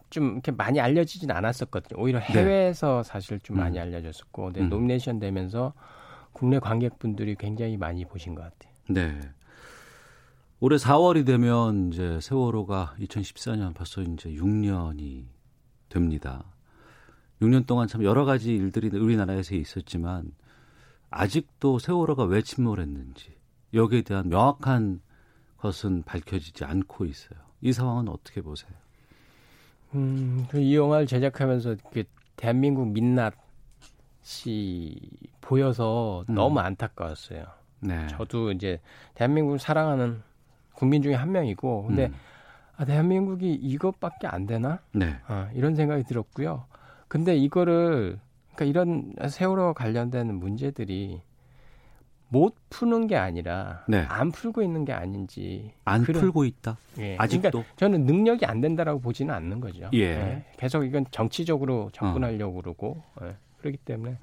[0.09, 2.01] 좀 이렇게 많이 알려지진 않았었거든요.
[2.01, 2.25] 오히려 네.
[2.27, 3.09] 해외에서 네.
[3.09, 3.81] 사실 좀 많이 음.
[3.81, 4.69] 알려졌었고, 근데 음.
[4.69, 5.73] nomination 되면서
[6.31, 8.73] 국내 관객분들이 굉장히 많이 보신 것 같아요.
[8.89, 9.19] 네.
[10.61, 15.25] 올해 4월이 되면 이제 세월호가 2014년 벌써 이제 6년이
[15.89, 16.45] 됩니다.
[17.41, 20.31] 6년 동안 참 여러 가지 일들이 우리나라에서 있었지만
[21.09, 23.35] 아직도 세월호가 왜 침몰했는지
[23.73, 25.01] 여기에 대한 명확한
[25.61, 27.39] 것은 밝혀지지 않고 있어요.
[27.61, 28.71] 이 상황은 어떻게 보세요?
[29.95, 32.03] 음, 그이 영화를 제작하면서 그
[32.35, 33.33] 대한민국 민낯이
[35.41, 36.35] 보여서 음.
[36.35, 37.45] 너무 안타까웠어요.
[37.81, 38.07] 네.
[38.07, 38.79] 저도 이제
[39.15, 40.21] 대한민국을 사랑하는
[40.73, 42.13] 국민 중에 한 명이고, 근데 음.
[42.77, 44.79] 아, 대한민국이 이것밖에 안 되나?
[44.93, 45.17] 네.
[45.27, 46.65] 아, 이런 생각이 들었고요.
[47.09, 48.19] 근데 이거를
[48.55, 51.21] 그러니까 이런 세월호 관련된 문제들이
[52.29, 54.05] 못 푸는 게 아니라 네.
[54.07, 56.77] 안 풀고 있는 게 아닌지 안 그런, 풀고 있다.
[56.99, 57.15] 예.
[57.17, 59.89] 아직도 그러니까 저는 능력이 안 된다라고 보지는 않는 거죠.
[59.93, 59.99] 예.
[59.99, 60.45] 예.
[60.57, 62.61] 계속 이건 정치적으로 접근하려고 어.
[62.61, 63.35] 그러고 예.
[63.57, 64.17] 그렇기 때문에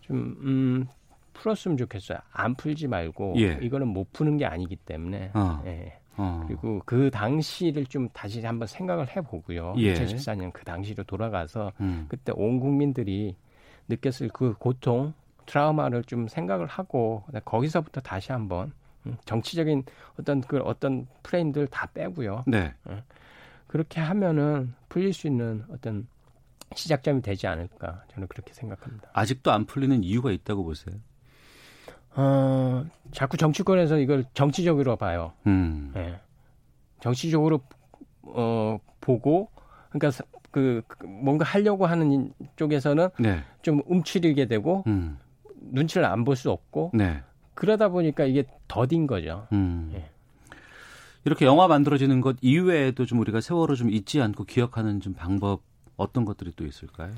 [0.00, 0.86] 좀 음,
[1.34, 2.18] 풀었으면 좋겠어요.
[2.32, 3.58] 안 풀지 말고 예.
[3.62, 5.62] 이거는 못 푸는 게 아니기 때문에 어.
[5.66, 5.98] 예.
[6.16, 6.44] 어.
[6.46, 9.74] 그리고 그 당시를 좀 다시 한번 생각을 해보고요.
[9.76, 10.50] 2014년 예.
[10.52, 12.06] 그 당시로 돌아가서 음.
[12.08, 13.36] 그때 온 국민들이
[13.88, 15.12] 느꼈을 그 고통
[15.46, 18.72] 트라우마를 좀 생각을 하고 거기서부터 다시 한번
[19.06, 19.84] 음, 정치적인
[20.18, 22.44] 어떤 그 어떤 프레임들 다 빼고요.
[22.46, 22.74] 네.
[22.84, 23.02] 어,
[23.66, 26.06] 그렇게 하면은 풀릴 수 있는 어떤
[26.74, 29.08] 시작점이 되지 않을까 저는 그렇게 생각합니다.
[29.12, 30.96] 아직도 안 풀리는 이유가 있다고 보세요?
[32.16, 35.32] 어, 자꾸 정치권에서 이걸 정치적으로 봐요.
[35.46, 35.92] 음.
[35.94, 36.18] 네.
[37.00, 37.60] 정치적으로
[38.22, 39.50] 어 보고
[39.90, 43.44] 그러니까 그, 그 뭔가 하려고 하는 쪽에서는 네.
[43.62, 45.18] 좀 움츠리게 되고 음.
[45.70, 47.22] 눈치를 안 볼 수 없고 네.
[47.54, 49.46] 그러다 보니까 이게 더딘 거죠.
[49.52, 49.90] 음.
[49.94, 50.10] 예.
[51.24, 55.62] 이렇게 영화 만들어지는 것 이외에도 좀 우리가 세월호 좀 잊지 않고 기억하는 좀 방법
[55.96, 57.10] 어떤 것들이 또 있을까요?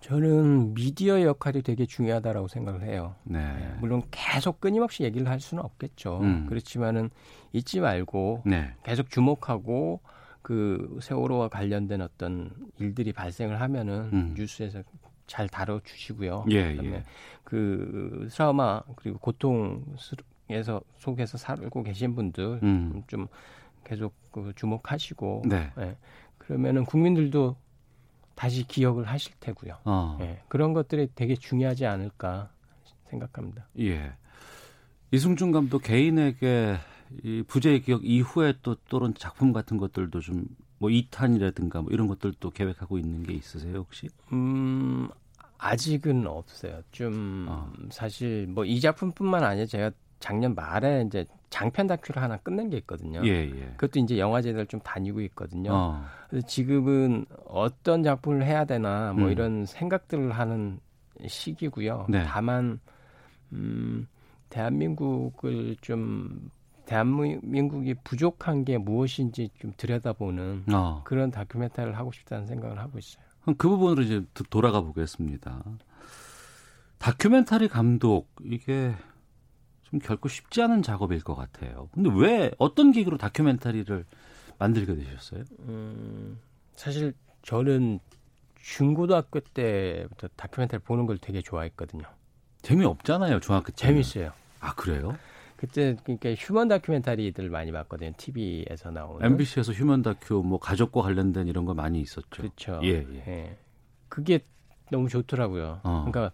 [0.00, 3.14] 저는 미디어의 역할이 되게 중요하다라고 생각을 해요.
[3.24, 3.38] 네.
[3.38, 6.20] 예, 물론 계속 끊임없이 얘기를 할 수는 없겠죠.
[6.22, 6.46] 음.
[6.48, 7.10] 그렇지만은
[7.52, 8.72] 잊지 말고 네.
[8.82, 10.00] 계속 주목하고
[10.42, 14.34] 그 세월호와 관련된 어떤 일들이 발생을 하면은 음.
[14.36, 14.82] 뉴스에서
[15.30, 16.46] 잘 다뤄주시고요.
[16.50, 17.02] 예, 그다음에 예.
[17.44, 23.04] 그 트라우마 그리고 고통에서 속에서 살고 계신 분들 음.
[23.06, 23.28] 좀
[23.84, 25.70] 계속 그 주목하시고 네.
[25.78, 25.96] 예.
[26.36, 27.56] 그러면은 국민들도
[28.34, 29.76] 다시 기억을 하실 테고요.
[29.84, 30.18] 어.
[30.20, 30.42] 예.
[30.48, 32.50] 그런 것들이 되게 중요하지 않을까
[33.08, 33.68] 생각합니다.
[33.78, 34.12] 예.
[35.12, 36.76] 이승준 감독 개인에게
[37.22, 42.98] 이 부재의 기억 이후에 또 또는 작품 같은 것들도 좀뭐 2탄이라든가 뭐 이런 것들도 계획하고
[42.98, 44.08] 있는 게 있으세요 혹시?
[44.32, 45.08] 음
[45.60, 46.80] 아직은 없어요.
[46.90, 47.70] 좀 어.
[47.90, 53.20] 사실 뭐 이 작품뿐만 아니라 제가 작년 말에 이제 장편 다큐를 하나 끝낸 게 있거든요.
[53.24, 53.72] 예, 예.
[53.76, 55.72] 그것도 이제 영화제들 좀 다니고 있거든요.
[55.72, 56.04] 어.
[56.28, 59.32] 그래서 지금은 어떤 작품을 해야 되나 뭐 음.
[59.32, 60.78] 이런 생각들을 하는
[61.26, 62.06] 시기고요.
[62.08, 62.22] 네.
[62.24, 62.80] 다만
[63.52, 64.06] 음
[64.50, 66.50] 대한민국을 좀
[66.86, 71.02] 대한민국이 부족한 게 무엇인지 좀 들여다보는 어.
[71.04, 73.24] 그런 다큐멘터리를 하고 싶다는 생각을 하고 있어요.
[73.44, 75.62] 그 부분으로 이제 돌아가 보겠습니다.
[76.98, 78.94] 다큐멘터리 감독 이게
[79.84, 81.88] 좀 결코 쉽지 않은 작업일 것 같아요.
[81.92, 84.04] 근데 왜 어떤 계기로 다큐멘터리를
[84.58, 85.44] 만들게 되셨어요?
[85.60, 86.38] 음,
[86.76, 87.98] 사실 저는
[88.60, 92.04] 중고등학교 때부터 다큐멘터리 보는 걸 되게 좋아했거든요.
[92.62, 93.72] 재미없잖아요, 중학교 때.
[93.72, 94.32] 재밌어요.
[94.60, 95.16] 아, 그래요?
[95.60, 98.12] 그때 그러니까 human 다큐멘터리들 많이 봤거든요.
[98.16, 99.26] TV에서 나오는.
[99.26, 102.28] MBC에서 human 다큐 뭐 가족과 관련된 이런 거 많이 있었죠.
[102.30, 102.80] 그렇죠.
[102.82, 103.24] 예, 예.
[103.26, 103.58] 예.
[104.08, 104.40] 그게
[104.90, 105.80] 너무 좋더라고요.
[105.82, 106.06] 어.
[106.10, 106.32] 그러니까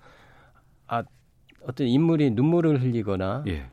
[0.87, 1.03] 아
[1.65, 3.67] 어떤 인물이 눈물을 흘리거나 예.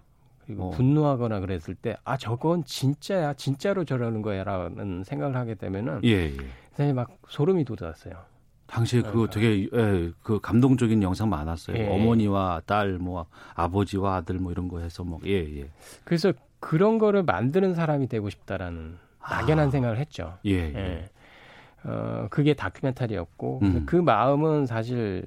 [0.43, 0.69] 그리고 어.
[0.71, 6.33] 분노하거나 그랬을 때 아 저건 진짜야 진짜로 저러는 거야라는 생각을 하게 되면은 예,
[6.79, 6.93] 예.
[6.93, 8.25] 막 소름이 돋았어요.
[8.73, 11.77] 당시에 그거 되게 예, 그 감동적인 영상 많았어요.
[11.77, 11.87] 예.
[11.87, 15.69] 어머니와 딸, 뭐 아버지와 아들 뭐 이런 거 해서 뭐 예, 예.
[16.03, 19.71] 그래서 그런 거를 만드는 사람이 되고 싶다라는 막연한 아.
[19.71, 20.39] 생각을 했죠.
[20.45, 20.75] 예, 예.
[20.75, 21.09] 예.
[21.83, 23.83] 어, 그게 다큐멘터리였고 음.
[23.85, 25.23] 그 마음은 사실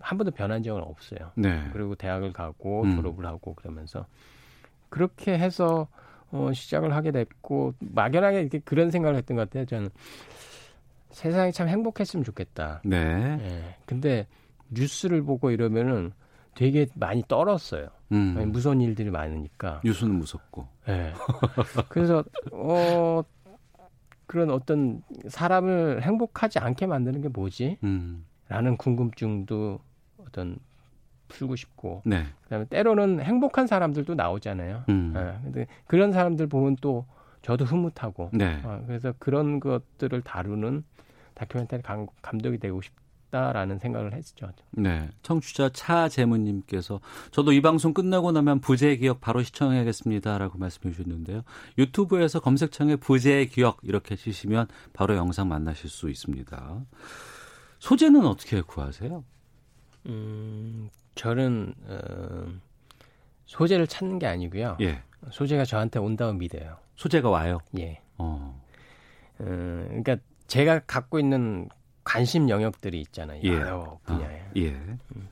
[0.00, 1.30] 한 번도 변한 적은 없어요.
[1.36, 1.68] 네.
[1.72, 2.96] 그리고 대학을 가고 음.
[2.96, 4.06] 졸업을 하고 그러면서
[4.88, 5.86] 그렇게 해서
[6.32, 9.66] 어, 시작을 하게 됐고 막연하게 이렇게 그런 생각을 했던 것 같아요.
[9.66, 9.90] 저는
[11.16, 12.82] 세상이 참 행복했으면 좋겠다.
[12.84, 12.98] 네.
[13.40, 13.76] 예.
[13.86, 14.26] 근데
[14.68, 16.12] 뉴스를 보고 이러면은
[16.54, 17.88] 되게 많이 떨었어요.
[18.12, 18.52] 음.
[18.52, 19.80] 무서운 일들이 많으니까.
[19.82, 20.68] 뉴스는 무섭고.
[20.90, 21.14] 예.
[21.88, 23.22] 그래서 어
[24.26, 27.78] 그런 어떤 사람을 행복하지 않게 만드는 게 뭐지?
[27.82, 28.26] 음.
[28.48, 29.78] 라는 궁금증도
[30.18, 30.58] 어떤
[31.28, 32.26] 풀고 싶고 네.
[32.42, 34.84] 그다음에 때로는 행복한 사람들도 나오잖아요.
[34.90, 35.12] 음.
[35.14, 35.38] 네.
[35.42, 37.06] 근데 그런 사람들 보면 또
[37.40, 38.60] 저도 흐뭇하고 네.
[38.64, 40.84] 어, 그래서 그런 것들을 다루는
[41.36, 44.50] 다큐멘터리 감, 감독이 되고 싶다라는 생각을 했죠.
[44.72, 51.42] 네, 청취자 차재문님께서 저도 이 방송 끝나고 나면 부재 기억 바로 시청해야겠습니다라고 말씀해 주셨는데요.
[51.78, 56.80] 유튜브에서 검색창에 부재 기억 이렇게 치시면 바로 영상 만나실 수 있습니다.
[57.78, 59.22] 소재는 어떻게 구하세요?
[60.06, 62.46] 음, 저는 어,
[63.44, 64.78] 소재를 찾는 게 아니고요.
[64.80, 65.02] 예.
[65.30, 66.78] 소재가 저한테 온다고 믿어요.
[66.94, 67.58] 소재가 와요.
[67.78, 68.00] 예.
[68.16, 68.58] 어.
[69.38, 70.16] 어, 그러니까
[70.46, 71.68] 제가 갖고 있는
[72.04, 73.40] 관심 영역들이 있잖아요.
[73.42, 73.48] 예.
[73.52, 74.40] 여러 분야에.
[74.40, 74.68] 아, 예.
[74.70, 75.28] 음.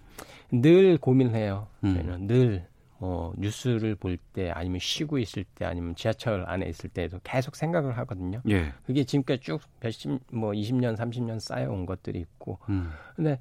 [0.51, 1.69] 늘 고민해요.
[1.85, 1.95] 음.
[1.95, 2.67] 저는 늘.
[2.99, 7.99] 뭐 뉴스를 볼 때 아니면 쉬고 있을 때 아니면 지하철 안에 있을 때도 계속 생각을
[7.99, 8.41] 하거든요.
[8.49, 8.73] 예.
[8.87, 12.59] 그게 지금까지 쭉 몇십 뭐 20년 30년 쌓여온 것들이 있고.
[12.69, 12.91] 음.
[13.15, 13.39] 근데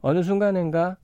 [0.00, 0.96] 어느 순간인가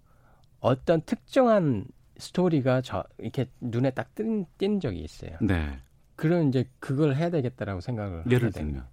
[0.61, 1.85] 어떤 특정한
[2.17, 5.37] 스토리가 저 이렇게 눈에 딱 뜬, 띈 적이 있어요.
[5.41, 5.79] 네.
[6.17, 8.87] 그런 이제 그걸 해야 되겠다라고 생각을 예를 들면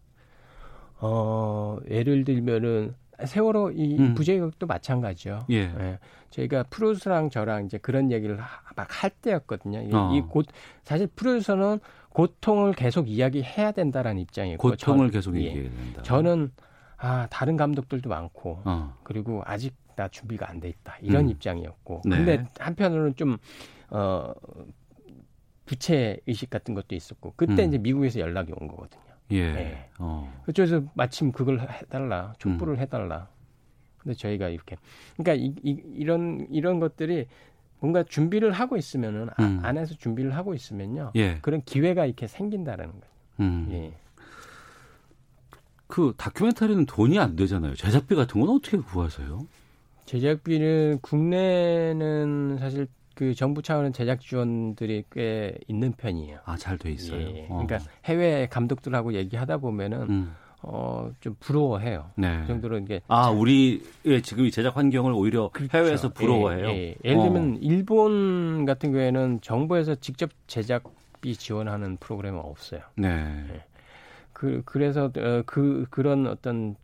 [0.99, 4.13] 어 예를 들면은 세월호 이 음.
[4.15, 5.45] 부재역도 마찬가지죠.
[5.49, 5.55] 예.
[5.55, 5.99] 예.
[6.31, 8.35] 저희가 프로듀서랑 저랑 이제 그런 얘기를
[8.75, 9.95] 막 할 때였거든요.
[9.97, 10.13] 어.
[10.15, 10.47] 이곧
[10.83, 11.79] 사실 프로듀서는
[12.09, 15.45] 고통을 계속 이야기해야 된다라는 입장이고 고통을 전, 계속 예.
[15.45, 16.01] 얘기해야 된다.
[16.03, 16.51] 저는
[16.97, 18.93] 아 다른 감독들도 많고 어.
[19.03, 21.29] 그리고 아직 나 준비가 안 돼 있다 이런 음.
[21.29, 22.17] 입장이었고 네.
[22.17, 23.37] 근데 한편으로는 좀
[23.91, 24.33] 어
[25.65, 27.67] 부채 의식 같은 것도 있었고 그때 음.
[27.69, 29.01] 이제 미국에서 연락이 온 거거든요.
[29.32, 29.51] 예.
[29.51, 29.89] 네.
[29.99, 30.32] 어.
[30.45, 32.80] 그쪽에서 마침 그걸 해달라 촛불을 음.
[32.80, 33.28] 해달라.
[33.97, 34.78] 근데 저희가 이렇게
[35.17, 37.28] 그러니까 이, 이, 이런 이런 것들이
[37.80, 39.59] 뭔가 준비를 하고 있으면은 아, 음.
[39.63, 41.39] 안에서 준비를 하고 있으면요 예.
[41.41, 43.07] 그런 기회가 이렇게 생긴다라는 거죠.
[43.39, 43.67] 음.
[43.71, 43.93] 예.
[45.88, 47.76] 그 다큐멘터리는 돈이 안 되잖아요.
[47.76, 49.47] 제작비 같은 건 어떻게 구하세요?
[50.05, 56.39] 제작비는 국내는 사실 그 정부 차원의 제작 지원들이 꽤 있는 편이에요.
[56.45, 57.22] 아, 잘 돼 있어요.
[57.22, 57.47] 예.
[57.49, 57.66] 어.
[57.66, 60.36] 그러니까 해외 감독들하고 얘기하다 보면은 음.
[60.61, 62.09] 어, 좀 부러워해요.
[62.16, 62.41] 네.
[62.41, 65.78] 그 정도로 이게 아, 우리의 지금 이 제작 환경을 오히려 그렇죠.
[65.78, 66.68] 해외에서 부러워해요.
[66.70, 66.95] 예, 예.
[67.05, 67.57] 예 를 들면 어.
[67.61, 72.82] 일본 같은 경우에는 정부에서 직접 제작비 지원하는 프로그램은 없어요.
[72.97, 73.07] 네.
[73.53, 73.63] 예.
[74.34, 76.76] 그 그래서 어, 그 그런 어떤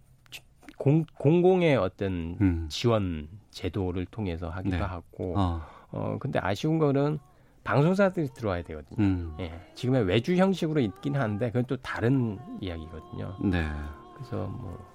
[0.77, 2.65] 공, 공공의 어떤 음.
[2.69, 4.81] 지원 제도를 통해서 하기도 네.
[4.81, 5.61] 하고 어.
[5.91, 7.19] 어 근데 아쉬운 거는
[7.63, 8.97] 방송사들이 들어와야 되거든요.
[8.99, 9.35] 음.
[9.39, 9.53] 예.
[9.75, 13.37] 지금의 외주 형식으로 있긴 한데 그건 또 다른 이야기거든요.
[13.43, 13.69] 네.
[14.15, 14.91] 그래서 뭐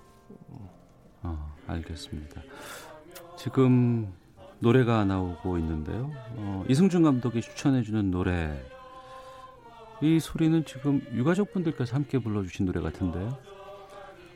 [1.22, 2.42] 어, 알겠습니다.
[3.36, 4.12] 지금
[4.58, 6.10] 노래가 나오고 있는데요.
[6.36, 8.62] 어, 이승준 감독이 추천해주는 노래.
[10.00, 13.38] 이 소리는 지금 유가족 분들께서 함께 불러주신 노래 같은데요.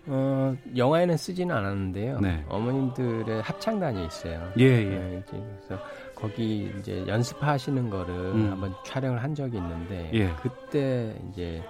[0.07, 2.21] 어, 영화에는 쓰지는 않았는데요.
[2.21, 2.45] 네.
[2.49, 4.53] 어머님들의 합창단이 있어요.
[4.59, 4.85] 예, 예.
[4.85, 5.83] 네, 그래서
[6.15, 8.51] 거기 이제 연습하시는 거를 음.
[8.51, 10.35] 한번 촬영을 한 적이 있는데 예.
[10.43, 11.63] 그때 이제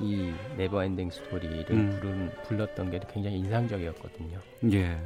[0.00, 1.90] 이 Never Ending Story를 음.
[2.00, 4.38] 부른, 불렀던 게 굉장히 인상적이었거든요.
[4.72, 4.98] 예.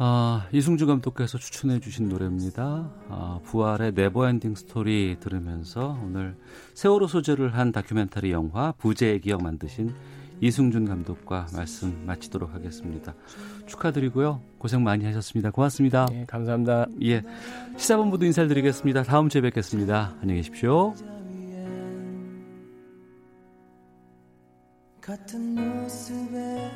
[0.00, 2.88] 아, 이승준 감독께서 추천해 주신 노래입니다.
[3.08, 6.36] 아, 부활의 Never Ending Story 들으면서 오늘
[6.74, 9.92] 세월호 소재를 한 다큐멘터리 영화 부재의 기억 만드신
[10.40, 13.14] 이승준 감독과 말씀 마치도록 하겠습니다.
[13.66, 14.40] 축하드리고요.
[14.58, 15.50] 고생 많이 하셨습니다.
[15.50, 16.06] 고맙습니다.
[16.10, 16.86] 네, 감사합니다.
[17.02, 17.22] 예.
[17.76, 19.02] 시사본부도 인사를 드리겠습니다.
[19.02, 20.14] 다음 주에 뵙겠습니다.
[20.20, 20.94] 안녕히 계십시오.
[25.00, 26.70] 같은 모습에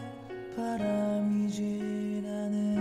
[0.57, 2.77] 바람이 지나네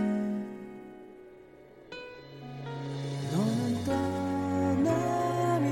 [3.34, 5.66] 너는 떠나면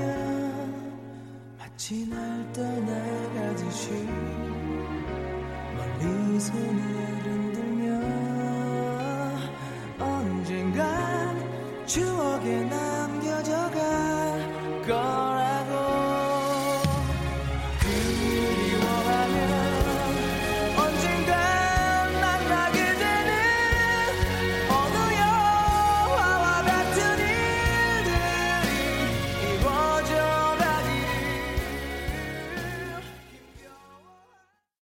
[1.58, 3.90] 마치 날 떠나가듯이
[11.90, 12.99] 추억의 날